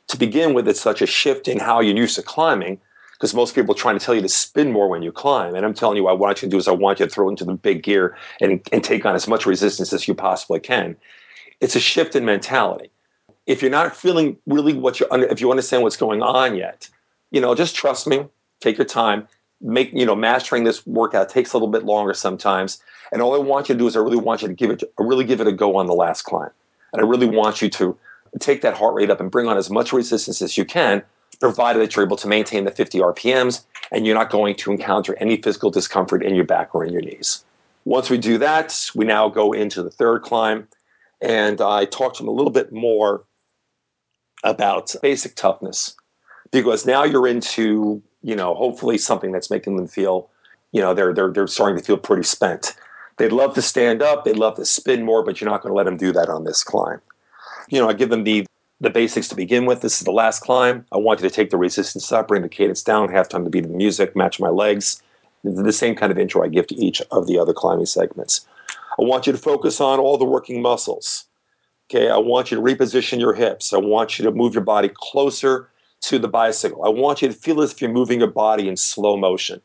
To 0.09 0.17
begin 0.17 0.53
with, 0.53 0.67
it's 0.67 0.79
such 0.79 1.01
a 1.01 1.07
shift 1.07 1.47
in 1.47 1.57
how 1.57 1.79
you're 1.79 1.97
used 1.97 2.15
to 2.17 2.21
climbing 2.21 2.79
because 3.13 3.33
most 3.33 3.55
people 3.55 3.73
are 3.73 3.77
trying 3.77 3.97
to 3.97 4.05
tell 4.05 4.13
you 4.13 4.21
to 4.21 4.29
spin 4.29 4.71
more 4.71 4.87
when 4.87 5.01
you 5.01 5.11
climb. 5.11 5.55
And 5.55 5.65
I'm 5.65 5.73
telling 5.73 5.97
you, 5.97 6.03
what 6.03 6.11
I 6.11 6.13
want 6.13 6.43
you 6.43 6.47
to 6.47 6.51
do 6.51 6.57
is 6.57 6.67
I 6.67 6.73
want 6.73 6.99
you 6.99 7.07
to 7.07 7.11
throw 7.11 7.27
into 7.27 7.43
the 7.43 7.53
big 7.53 7.81
gear 7.81 8.15
and, 8.39 8.61
and 8.71 8.83
take 8.83 9.03
on 9.03 9.15
as 9.15 9.27
much 9.27 9.47
resistance 9.47 9.93
as 9.93 10.07
you 10.07 10.13
possibly 10.13 10.59
can. 10.59 10.95
It's 11.59 11.75
a 11.75 11.79
shift 11.79 12.15
in 12.15 12.23
mentality 12.23 12.91
if 13.45 13.61
you're 13.61 13.71
not 13.71 13.95
feeling 13.95 14.37
really 14.45 14.73
what 14.73 14.99
you're 14.99 15.11
under, 15.11 15.27
if 15.27 15.39
you 15.39 15.51
understand 15.51 15.83
what's 15.83 15.97
going 15.97 16.21
on 16.21 16.55
yet, 16.55 16.89
you 17.31 17.39
know, 17.41 17.53
just 17.55 17.75
trust 17.75 18.07
me. 18.07 18.25
Take 18.61 18.77
your 18.77 18.85
time. 18.85 19.27
Make 19.61 19.93
you 19.93 20.05
know, 20.05 20.15
mastering 20.15 20.63
this 20.63 20.85
workout 20.85 21.29
takes 21.29 21.53
a 21.53 21.57
little 21.57 21.67
bit 21.67 21.83
longer 21.83 22.13
sometimes. 22.13 22.81
And 23.11 23.21
all 23.21 23.35
I 23.35 23.37
want 23.37 23.69
you 23.69 23.75
to 23.75 23.79
do 23.79 23.87
is 23.87 23.95
I 23.95 23.99
really 23.99 24.17
want 24.17 24.41
you 24.41 24.47
to 24.47 24.53
give 24.53 24.71
it, 24.71 24.83
I 24.99 25.03
really 25.03 25.25
give 25.25 25.41
it 25.41 25.47
a 25.47 25.51
go 25.51 25.75
on 25.75 25.85
the 25.85 25.93
last 25.93 26.23
climb. 26.23 26.49
And 26.93 27.01
I 27.01 27.05
really 27.05 27.27
want 27.27 27.61
you 27.61 27.69
to 27.69 27.97
take 28.39 28.61
that 28.61 28.75
heart 28.75 28.95
rate 28.95 29.09
up 29.09 29.19
and 29.19 29.31
bring 29.31 29.47
on 29.47 29.57
as 29.57 29.69
much 29.69 29.93
resistance 29.93 30.41
as 30.41 30.57
you 30.57 30.65
can, 30.65 31.03
provided 31.39 31.79
that 31.79 31.95
you're 31.95 32.05
able 32.05 32.17
to 32.17 32.27
maintain 32.27 32.65
the 32.65 32.71
50 32.71 32.99
RPMs 32.99 33.63
and 33.91 34.05
you're 34.05 34.15
not 34.15 34.29
going 34.29 34.55
to 34.55 34.71
encounter 34.71 35.15
any 35.19 35.37
physical 35.41 35.69
discomfort 35.69 36.23
in 36.23 36.35
your 36.35 36.45
back 36.45 36.73
or 36.73 36.83
in 36.83 36.91
your 36.91 37.01
knees. 37.01 37.45
Once 37.85 38.09
we 38.09 38.17
do 38.17 38.37
that, 38.39 38.89
we 38.95 39.05
now 39.05 39.29
go 39.29 39.53
into 39.53 39.83
the 39.83 39.91
third 39.91 40.21
climb. 40.23 40.67
And 41.21 41.61
I 41.61 41.85
talk 41.85 42.13
to 42.15 42.23
them 42.23 42.27
a 42.27 42.33
little 42.33 42.51
bit 42.51 42.71
more 42.71 43.23
about 44.45 44.95
basic 45.01 45.35
toughness 45.35 45.95
because 46.51 46.85
now 46.85 47.03
you're 47.03 47.27
into 47.27 48.01
you 48.23 48.35
know 48.35 48.55
hopefully 48.55 48.97
something 48.97 49.33
that's 49.33 49.51
making 49.51 49.75
them 49.77 49.87
feel 49.87 50.29
you 50.71 50.81
know 50.81 50.93
they're 50.93 51.13
they're 51.13 51.31
they're 51.31 51.47
starting 51.47 51.77
to 51.77 51.83
feel 51.83 51.97
pretty 51.97 52.23
spent. 52.23 52.75
They'd 53.17 53.31
love 53.33 53.55
to 53.55 53.61
stand 53.61 54.01
up, 54.01 54.25
they'd 54.25 54.37
love 54.37 54.55
to 54.57 54.65
spin 54.65 55.05
more, 55.05 55.23
but 55.23 55.41
you're 55.41 55.49
not 55.49 55.61
going 55.63 55.71
to 55.71 55.77
let 55.77 55.85
them 55.85 55.97
do 55.97 56.11
that 56.13 56.29
on 56.29 56.45
this 56.45 56.63
climb. 56.63 57.01
you 57.69 57.79
know, 57.79 57.89
I 57.89 57.93
give 57.93 58.09
them 58.09 58.23
the 58.23 58.45
the 58.81 58.89
basics 58.89 59.29
to 59.29 59.35
begin 59.35 59.65
with. 59.65 59.81
This 59.81 59.99
is 59.99 60.05
the 60.05 60.11
last 60.11 60.41
climb. 60.41 60.85
I 60.91 60.97
want 60.97 61.21
you 61.21 61.29
to 61.29 61.33
take 61.33 61.49
the 61.49 61.57
resistance 61.57 62.11
up, 62.11 62.27
bring 62.27 62.41
the 62.41 62.49
cadence 62.49 62.83
down, 62.83 63.09
have 63.09 63.29
time 63.29 63.45
to 63.45 63.49
beat 63.49 63.63
the 63.63 63.69
music, 63.69 64.15
match 64.15 64.39
my 64.39 64.49
legs. 64.49 65.01
The 65.45 65.71
same 65.71 65.95
kind 65.95 66.11
of 66.11 66.17
intro 66.17 66.43
I 66.43 66.49
give 66.49 66.67
to 66.67 66.75
each 66.75 67.01
of 67.11 67.27
the 67.27 67.39
other 67.39 67.53
climbing 67.53 67.85
segments. 67.85 68.45
I 68.99 69.03
want 69.03 69.27
you 69.27 69.31
to 69.31 69.39
focus 69.39 69.79
on 69.79 69.99
all 69.99 70.17
the 70.17 70.25
working 70.25 70.61
muscles. 70.61 71.14
Okay, 71.89 72.09
I 72.09 72.17
want 72.17 72.49
you 72.49 72.57
to 72.57 72.63
reposition 72.63 73.19
your 73.19 73.33
hips. 73.33 73.71
I 73.71 73.77
want 73.77 74.17
you 74.17 74.25
to 74.25 74.31
move 74.31 74.55
your 74.55 74.63
body 74.63 74.89
closer 74.93 75.69
to 76.01 76.17
the 76.17 76.27
bicycle. 76.27 76.83
I 76.83 76.89
want 76.89 77.21
you 77.21 77.27
to 77.27 77.33
feel 77.33 77.61
as 77.61 77.73
if 77.73 77.81
you're 77.81 77.91
moving 77.91 78.19
your 78.19 78.31
body 78.31 78.67
in 78.67 78.75
slow 78.75 79.17
motion. 79.17 79.61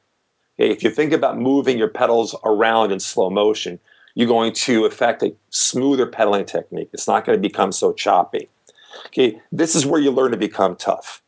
Okay, 0.58 0.70
if 0.70 0.82
you 0.82 0.90
think 0.90 1.12
about 1.12 1.38
moving 1.38 1.78
your 1.78 1.88
pedals 1.88 2.34
around 2.44 2.92
in 2.92 3.00
slow 3.00 3.30
motion, 3.30 3.78
you're 4.14 4.28
going 4.28 4.52
to 4.52 4.84
affect 4.84 5.22
a 5.22 5.34
smoother 5.48 6.06
pedaling 6.06 6.44
technique. 6.44 6.90
It's 6.92 7.08
not 7.08 7.24
going 7.24 7.38
to 7.38 7.48
become 7.48 7.72
so 7.72 7.92
choppy. 7.92 8.48
Okay, 9.06 9.40
this 9.50 9.74
is 9.74 9.86
where 9.86 10.00
you 10.00 10.10
learn 10.10 10.32
to 10.32 10.36
become 10.36 10.76
tough. 10.76 11.22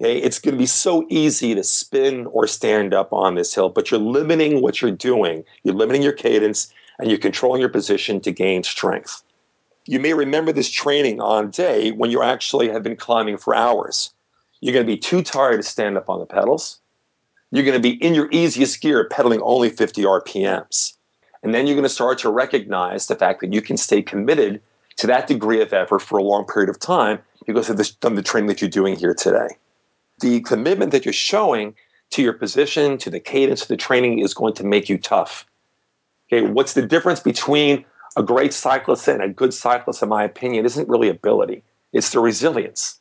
Okay, 0.00 0.18
it's 0.18 0.38
going 0.38 0.54
to 0.54 0.58
be 0.58 0.66
so 0.66 1.04
easy 1.08 1.56
to 1.56 1.64
spin 1.64 2.26
or 2.26 2.46
stand 2.46 2.94
up 2.94 3.12
on 3.12 3.34
this 3.34 3.52
hill, 3.52 3.70
but 3.70 3.90
you're 3.90 3.98
limiting 3.98 4.62
what 4.62 4.80
you're 4.80 4.92
doing. 4.92 5.44
You're 5.64 5.74
limiting 5.74 6.02
your 6.02 6.12
cadence 6.12 6.72
and 7.00 7.08
you're 7.10 7.18
controlling 7.18 7.60
your 7.60 7.70
position 7.70 8.20
to 8.20 8.30
gain 8.30 8.62
strength. 8.62 9.24
You 9.88 9.98
may 9.98 10.12
remember 10.12 10.52
this 10.52 10.68
training 10.68 11.18
on 11.22 11.50
day 11.50 11.92
when 11.92 12.10
you 12.10 12.22
actually 12.22 12.68
have 12.68 12.82
been 12.82 12.94
climbing 12.94 13.38
for 13.38 13.54
hours. 13.54 14.12
You're 14.60 14.74
going 14.74 14.84
to 14.84 14.92
be 14.92 14.98
too 14.98 15.22
tired 15.22 15.56
to 15.56 15.62
stand 15.62 15.96
up 15.96 16.10
on 16.10 16.18
the 16.18 16.26
pedals. 16.26 16.78
You're 17.52 17.64
going 17.64 17.80
to 17.80 17.80
be 17.80 17.94
in 18.04 18.14
your 18.14 18.28
easiest 18.30 18.82
gear 18.82 19.08
pedaling 19.08 19.40
only 19.40 19.70
50 19.70 20.02
RPMs. 20.02 20.92
And 21.42 21.54
then 21.54 21.66
you're 21.66 21.74
going 21.74 21.84
to 21.84 21.88
start 21.88 22.18
to 22.18 22.28
recognize 22.28 23.06
the 23.06 23.16
fact 23.16 23.40
that 23.40 23.54
you 23.54 23.62
can 23.62 23.78
stay 23.78 24.02
committed 24.02 24.60
to 24.96 25.06
that 25.06 25.26
degree 25.26 25.62
of 25.62 25.72
effort 25.72 26.00
for 26.00 26.18
a 26.18 26.22
long 26.22 26.44
period 26.44 26.68
of 26.68 26.78
time 26.78 27.20
because 27.46 27.70
of, 27.70 27.80
of 27.80 28.14
the 28.14 28.22
training 28.22 28.48
that 28.48 28.60
you're 28.60 28.68
doing 28.68 28.94
here 28.94 29.14
today. 29.14 29.56
The 30.20 30.42
commitment 30.42 30.92
that 30.92 31.06
you're 31.06 31.14
showing 31.14 31.74
to 32.10 32.20
your 32.20 32.34
position, 32.34 32.98
to 32.98 33.08
the 33.08 33.20
cadence 33.20 33.62
of 33.62 33.68
the 33.68 33.76
training 33.78 34.18
is 34.18 34.34
going 34.34 34.52
to 34.56 34.64
make 34.64 34.90
you 34.90 34.98
tough. 34.98 35.46
Okay, 36.30 36.46
what's 36.46 36.74
the 36.74 36.82
difference 36.82 37.20
between 37.20 37.86
a 38.18 38.22
great 38.22 38.52
cyclist 38.52 39.08
and 39.08 39.22
a 39.22 39.28
good 39.28 39.54
cyclist, 39.54 40.02
in 40.02 40.08
my 40.08 40.24
opinion, 40.24 40.66
isn't 40.66 40.88
really 40.88 41.08
ability. 41.08 41.62
It's 41.92 42.10
the 42.10 42.20
resilience. 42.20 42.98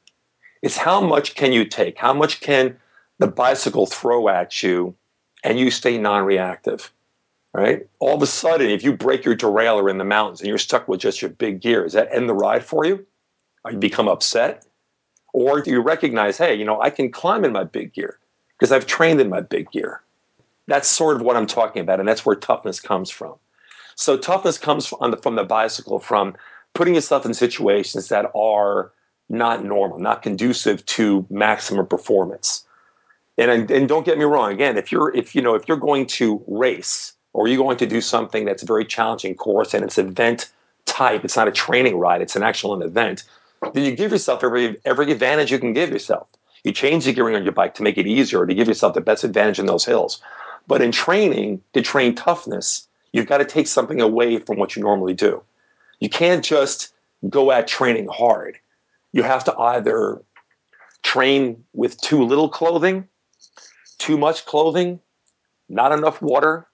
It's 0.61 0.77
how 0.77 1.01
much 1.01 1.35
can 1.35 1.51
you 1.51 1.65
take? 1.65 1.97
How 1.97 2.13
much 2.13 2.39
can 2.39 2.77
the 3.19 3.27
bicycle 3.27 3.85
throw 3.85 4.29
at 4.29 4.63
you 4.63 4.95
and 5.43 5.59
you 5.59 5.71
stay 5.71 5.97
non-reactive? 5.97 6.91
right? 7.57 7.87
All 7.99 8.15
of 8.15 8.21
a 8.21 8.27
sudden, 8.27 8.69
if 8.69 8.83
you 8.83 8.93
break 8.93 9.25
your 9.25 9.35
derailleur 9.35 9.89
in 9.89 9.97
the 9.97 10.03
mountains 10.03 10.41
and 10.41 10.47
you're 10.47 10.59
stuck 10.59 10.87
with 10.87 10.99
just 10.99 11.23
your 11.23 11.31
big 11.31 11.59
gear, 11.59 11.83
does 11.83 11.93
that 11.93 12.13
end 12.13 12.29
the 12.29 12.33
ride 12.35 12.63
for 12.63 12.85
you? 12.85 13.03
Or 13.65 13.71
you 13.71 13.79
become 13.79 14.07
upset? 14.07 14.63
Or 15.33 15.59
do 15.61 15.71
you 15.71 15.81
recognize, 15.81 16.37
hey, 16.37 16.53
you 16.53 16.65
know, 16.65 16.79
I 16.79 16.91
can 16.91 17.11
climb 17.11 17.43
in 17.43 17.51
my 17.51 17.63
big 17.63 17.93
gear 17.93 18.19
because 18.57 18.71
I've 18.71 18.85
trained 18.85 19.19
in 19.19 19.29
my 19.29 19.41
big 19.41 19.71
gear? 19.71 20.01
That's 20.67 20.87
sort 20.87 21.15
of 21.15 21.23
what 21.23 21.35
I'm 21.35 21.47
talking 21.47 21.81
about, 21.81 21.99
and 21.99 22.07
that's 22.07 22.25
where 22.25 22.35
toughness 22.35 22.79
comes 22.79 23.09
from. 23.09 23.35
So 23.97 24.15
toughness 24.15 24.59
comes 24.59 24.85
from 24.85 25.11
the, 25.11 25.17
from 25.17 25.35
the 25.35 25.43
bicycle, 25.43 25.99
from 25.99 26.35
putting 26.75 26.93
yourself 26.93 27.25
in 27.25 27.33
situations 27.33 28.09
that 28.09 28.31
are 28.35 28.91
not 29.27 29.65
normal, 29.65 29.97
not 29.97 30.21
conducive 30.21 30.85
to 30.85 31.25
maximum 31.31 31.87
performance. 31.87 32.63
And, 33.39 33.69
and 33.69 33.89
don't 33.89 34.05
get 34.05 34.17
me 34.17 34.23
wrong, 34.23 34.51
again, 34.51 34.77
if 34.77 34.91
you're 34.91 35.15
if 35.15 35.35
you 35.35 35.41
know 35.41 35.55
if 35.55 35.67
you're 35.67 35.77
going 35.77 36.05
to 36.07 36.43
race, 36.47 37.13
or 37.33 37.47
you're 37.47 37.57
going 37.57 37.77
to 37.77 37.85
do 37.85 38.01
something 38.01 38.45
that's 38.45 38.63
a 38.63 38.65
very 38.65 38.85
challenging 38.85 39.35
course 39.35 39.73
and 39.73 39.83
it's 39.83 39.97
event 39.97 40.49
type, 40.85 41.23
it's 41.25 41.35
not 41.35 41.47
a 41.47 41.51
training 41.51 41.97
ride, 41.97 42.21
it's 42.21 42.35
an 42.35 42.43
actual 42.43 42.73
an 42.73 42.81
event, 42.81 43.23
then 43.73 43.83
you 43.83 43.95
give 43.95 44.11
yourself 44.11 44.43
every 44.43 44.77
every 44.85 45.11
advantage 45.11 45.51
you 45.51 45.59
can 45.59 45.73
give 45.73 45.89
yourself. 45.89 46.27
You 46.63 46.71
change 46.71 47.05
the 47.05 47.13
gearing 47.13 47.35
on 47.35 47.43
your 47.43 47.51
bike 47.51 47.75
to 47.75 47.83
make 47.83 47.97
it 47.97 48.07
easier, 48.07 48.45
to 48.45 48.53
give 48.53 48.67
yourself 48.67 48.93
the 48.93 49.01
best 49.01 49.23
advantage 49.23 49.59
in 49.59 49.65
those 49.65 49.85
hills. 49.85 50.21
But 50.67 50.81
in 50.81 50.91
training, 50.91 51.61
to 51.73 51.81
train 51.81 52.15
toughness, 52.15 52.86
you've 53.13 53.27
got 53.27 53.37
to 53.37 53.45
take 53.45 53.67
something 53.67 54.01
away 54.01 54.39
from 54.39 54.57
what 54.57 54.75
you 54.75 54.81
normally 54.81 55.13
do. 55.13 55.41
You 55.99 56.09
can't 56.09 56.43
just 56.43 56.93
go 57.29 57.51
at 57.51 57.67
training 57.67 58.07
hard. 58.07 58.57
You 59.11 59.23
have 59.23 59.43
to 59.45 59.57
either 59.57 60.21
train 61.03 61.63
with 61.73 61.99
too 62.01 62.23
little 62.23 62.49
clothing, 62.49 63.07
too 63.97 64.17
much 64.17 64.45
clothing, 64.45 64.99
not 65.69 65.91
enough 65.91 66.21
water, 66.21 66.67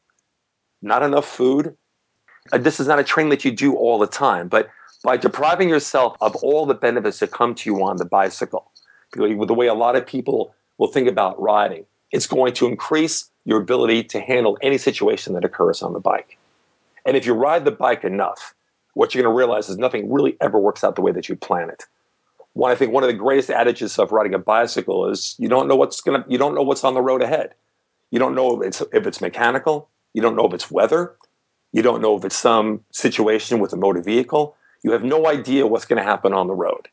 not 0.81 1.03
enough 1.03 1.25
food. 1.25 1.77
This 2.51 2.79
is 2.79 2.87
not 2.87 2.99
a 2.99 3.03
training 3.03 3.29
that 3.29 3.45
you 3.45 3.51
do 3.51 3.75
all 3.75 3.97
the 3.97 4.07
time, 4.07 4.49
but 4.49 4.69
by 5.03 5.17
depriving 5.17 5.69
yourself 5.69 6.17
of 6.19 6.35
all 6.37 6.65
the 6.65 6.73
benefits 6.73 7.19
that 7.19 7.31
come 7.31 7.55
to 7.55 7.69
you 7.69 7.83
on 7.83 7.97
the 7.97 8.05
bicycle, 8.05 8.71
the 9.13 9.53
way 9.53 9.67
a 9.67 9.73
lot 9.73 9.95
of 9.95 10.05
people 10.05 10.55
will 10.77 10.87
think 10.87 11.07
about 11.07 11.39
riding, 11.41 11.85
it's 12.11 12.27
going 12.27 12.53
to 12.53 12.67
increase 12.67 13.29
your 13.45 13.59
ability 13.59 14.03
to 14.03 14.19
handle 14.19 14.57
any 14.61 14.77
situation 14.77 15.33
that 15.33 15.43
occurs 15.43 15.81
on 15.81 15.93
the 15.93 15.99
bike. 15.99 16.37
And 17.05 17.17
if 17.17 17.25
you 17.25 17.33
ride 17.33 17.65
the 17.65 17.71
bike 17.71 18.03
enough, 18.03 18.53
what 18.93 19.13
you're 19.13 19.23
going 19.23 19.33
to 19.33 19.37
realize 19.37 19.69
is 19.69 19.77
nothing 19.77 20.11
really 20.11 20.37
ever 20.39 20.59
works 20.59 20.83
out 20.83 20.95
the 20.95 21.01
way 21.01 21.11
that 21.11 21.27
you 21.27 21.35
plan 21.35 21.69
it. 21.69 21.83
One, 22.53 22.71
I 22.71 22.75
think 22.75 22.91
one 22.91 23.03
of 23.03 23.07
the 23.07 23.13
greatest 23.13 23.49
adages 23.49 23.97
of 23.97 24.11
riding 24.11 24.33
a 24.33 24.39
bicycle 24.39 25.09
is 25.09 25.35
you 25.39 25.49
don't 25.49 25.67
know 25.67 25.75
what's 25.75 26.01
going 26.01 26.21
to, 26.21 26.29
you 26.29 26.37
don't 26.37 26.53
know 26.53 26.61
what's 26.61 26.83
on 26.83 26.93
the 26.93 27.01
road 27.01 27.21
ahead. 27.21 27.53
You 28.11 28.19
don't 28.19 28.35
know 28.35 28.61
if 28.61 28.67
it's, 28.67 28.81
if 28.93 29.07
it's 29.07 29.21
mechanical. 29.21 29.89
You 30.13 30.21
don't 30.21 30.35
know 30.35 30.45
if 30.45 30.53
it's 30.53 30.69
weather. 30.69 31.15
You 31.71 31.81
don't 31.81 32.01
know 32.01 32.15
if 32.15 32.23
it's 32.23 32.37
some 32.37 32.81
situation 32.91 33.59
with 33.59 33.73
a 33.73 33.77
motor 33.77 34.01
vehicle. 34.01 34.55
You 34.83 34.91
have 34.91 35.03
no 35.03 35.27
idea 35.27 35.65
what's 35.65 35.85
going 35.85 35.97
to 35.97 36.07
happen 36.07 36.33
on 36.33 36.47
the 36.47 36.53
road. 36.53 36.87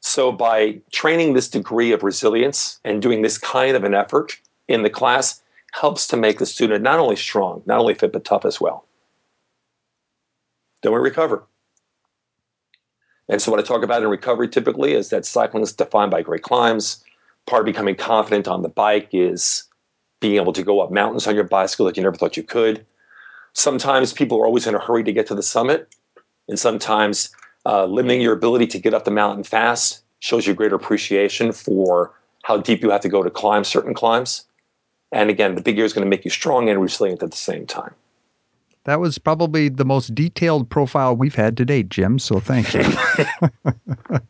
So, 0.00 0.30
by 0.30 0.80
training 0.92 1.34
this 1.34 1.48
degree 1.48 1.92
of 1.92 2.02
resilience 2.02 2.78
and 2.84 3.02
doing 3.02 3.22
this 3.22 3.36
kind 3.36 3.76
of 3.76 3.84
an 3.84 3.94
effort 3.94 4.38
in 4.68 4.82
the 4.82 4.90
class, 4.90 5.42
helps 5.72 6.06
to 6.08 6.16
make 6.16 6.38
the 6.38 6.46
student 6.46 6.82
not 6.82 6.98
only 6.98 7.16
strong, 7.16 7.62
not 7.66 7.78
only 7.78 7.94
fit, 7.94 8.12
but 8.12 8.24
tough 8.24 8.44
as 8.44 8.60
well. 8.60 8.86
Then 10.82 10.92
we 10.92 10.98
recover. 10.98 11.44
And 13.28 13.42
so, 13.42 13.50
what 13.50 13.60
I 13.60 13.62
talk 13.62 13.82
about 13.82 14.02
in 14.02 14.08
recovery 14.08 14.48
typically 14.48 14.94
is 14.94 15.10
that 15.10 15.26
cycling 15.26 15.62
is 15.62 15.72
defined 15.72 16.10
by 16.10 16.22
great 16.22 16.42
climbs. 16.42 17.04
Part 17.46 17.60
of 17.60 17.66
becoming 17.66 17.94
confident 17.94 18.48
on 18.48 18.62
the 18.62 18.68
bike 18.68 19.08
is 19.12 19.64
being 20.20 20.36
able 20.36 20.52
to 20.52 20.62
go 20.62 20.80
up 20.80 20.90
mountains 20.90 21.26
on 21.26 21.34
your 21.34 21.44
bicycle 21.44 21.86
that 21.86 21.96
you 21.96 22.02
never 22.02 22.16
thought 22.16 22.36
you 22.36 22.42
could. 22.42 22.84
Sometimes 23.52 24.12
people 24.12 24.40
are 24.40 24.46
always 24.46 24.66
in 24.66 24.74
a 24.74 24.78
hurry 24.78 25.04
to 25.04 25.12
get 25.12 25.26
to 25.26 25.34
the 25.34 25.42
summit, 25.42 25.94
and 26.48 26.58
sometimes 26.58 27.30
uh, 27.66 27.84
limiting 27.84 28.20
your 28.20 28.32
ability 28.32 28.66
to 28.68 28.78
get 28.78 28.94
up 28.94 29.04
the 29.04 29.10
mountain 29.10 29.44
fast 29.44 30.02
shows 30.20 30.46
you 30.46 30.54
greater 30.54 30.76
appreciation 30.76 31.52
for 31.52 32.12
how 32.44 32.56
deep 32.56 32.82
you 32.82 32.90
have 32.90 33.00
to 33.02 33.08
go 33.08 33.22
to 33.22 33.30
climb 33.30 33.64
certain 33.64 33.94
climbs. 33.94 34.44
And 35.12 35.30
again, 35.30 35.54
the 35.54 35.60
big 35.60 35.76
gear 35.76 35.84
is 35.84 35.92
going 35.92 36.04
to 36.04 36.10
make 36.10 36.24
you 36.24 36.30
strong 36.30 36.68
and 36.68 36.80
resilient 36.80 37.22
at 37.22 37.30
the 37.30 37.36
same 37.36 37.66
time. 37.66 37.94
That 38.84 39.00
was 39.00 39.18
probably 39.18 39.68
the 39.68 39.84
most 39.84 40.14
detailed 40.14 40.70
profile 40.70 41.14
we've 41.14 41.34
had 41.34 41.56
to 41.58 41.64
date, 41.64 41.88
Jim. 41.88 42.18
So 42.18 42.40
thank 42.40 42.72
you. 42.74 42.80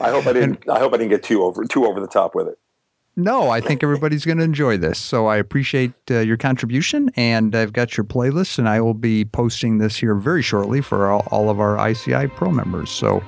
I 0.00 0.10
hope 0.10 0.26
I 0.26 0.32
didn't. 0.32 0.68
I 0.68 0.78
hope 0.78 0.92
I 0.92 0.96
didn't 0.96 1.10
get 1.10 1.22
too 1.22 1.42
over 1.44 1.64
too 1.64 1.86
over 1.86 2.00
the 2.00 2.08
top 2.08 2.34
with 2.34 2.48
it. 2.48 2.58
No, 3.14 3.50
I 3.50 3.60
think 3.60 3.82
everybody's 3.82 4.24
going 4.24 4.38
to 4.38 4.44
enjoy 4.44 4.78
this. 4.78 4.98
So 4.98 5.26
I 5.26 5.36
appreciate 5.36 5.92
uh, 6.10 6.20
your 6.20 6.38
contribution, 6.38 7.10
and 7.14 7.54
I've 7.54 7.74
got 7.74 7.94
your 7.94 8.04
playlist, 8.04 8.58
and 8.58 8.68
I 8.68 8.80
will 8.80 8.94
be 8.94 9.26
posting 9.26 9.78
this 9.78 9.96
here 9.96 10.14
very 10.14 10.40
shortly 10.40 10.80
for 10.80 11.10
all, 11.10 11.28
all 11.30 11.50
of 11.50 11.60
our 11.60 11.76
ICI 11.90 12.28
Pro 12.28 12.50
members. 12.50 12.90
So 12.90 13.22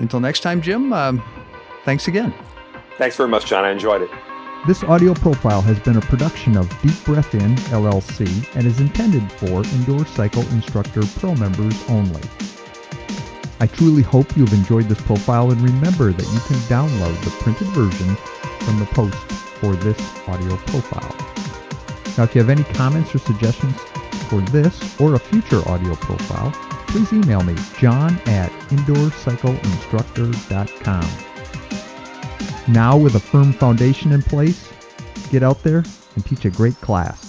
until 0.00 0.18
next 0.18 0.40
time, 0.40 0.60
Jim, 0.60 0.92
um, 0.92 1.22
thanks 1.84 2.08
again. 2.08 2.34
Thanks 2.98 3.16
very 3.16 3.28
much, 3.28 3.46
John. 3.46 3.64
I 3.64 3.70
enjoyed 3.70 4.02
it. 4.02 4.10
This 4.66 4.82
audio 4.82 5.12
profile 5.12 5.60
has 5.60 5.78
been 5.78 5.98
a 5.98 6.00
production 6.00 6.56
of 6.56 6.70
Deep 6.80 7.04
Breath 7.04 7.34
In, 7.34 7.54
LLC, 7.68 8.26
and 8.56 8.66
is 8.66 8.80
intended 8.80 9.30
for 9.32 9.62
Indoor 9.62 10.06
Cycle 10.06 10.40
Instructor 10.52 11.02
Pro 11.18 11.34
members 11.34 11.84
only. 11.90 12.22
I 13.60 13.66
truly 13.66 14.00
hope 14.00 14.34
you've 14.38 14.54
enjoyed 14.54 14.88
this 14.88 15.02
profile 15.02 15.50
and 15.50 15.60
remember 15.60 16.12
that 16.12 16.32
you 16.32 16.40
can 16.46 16.56
download 16.72 17.22
the 17.24 17.30
printed 17.42 17.68
version 17.68 18.16
from 18.60 18.78
the 18.78 18.86
post 18.86 19.18
for 19.60 19.76
this 19.76 20.00
audio 20.26 20.56
profile. 20.56 21.14
Now, 22.16 22.24
if 22.24 22.34
you 22.34 22.40
have 22.40 22.48
any 22.48 22.64
comments 22.72 23.14
or 23.14 23.18
suggestions 23.18 23.78
for 24.30 24.40
this 24.40 24.98
or 24.98 25.14
a 25.14 25.18
future 25.18 25.60
audio 25.68 25.94
profile, 25.96 26.52
please 26.86 27.12
email 27.12 27.42
me, 27.42 27.54
john 27.78 28.18
at 28.24 28.50
indoorcycleinstructor.com. 28.70 31.33
Now, 32.68 32.96
with 32.96 33.14
a 33.14 33.20
firm 33.20 33.52
foundation 33.52 34.12
in 34.12 34.22
place, 34.22 34.72
get 35.30 35.42
out 35.42 35.62
there 35.62 35.84
and 36.14 36.24
teach 36.24 36.44
a 36.46 36.50
great 36.50 36.80
class. 36.80 37.23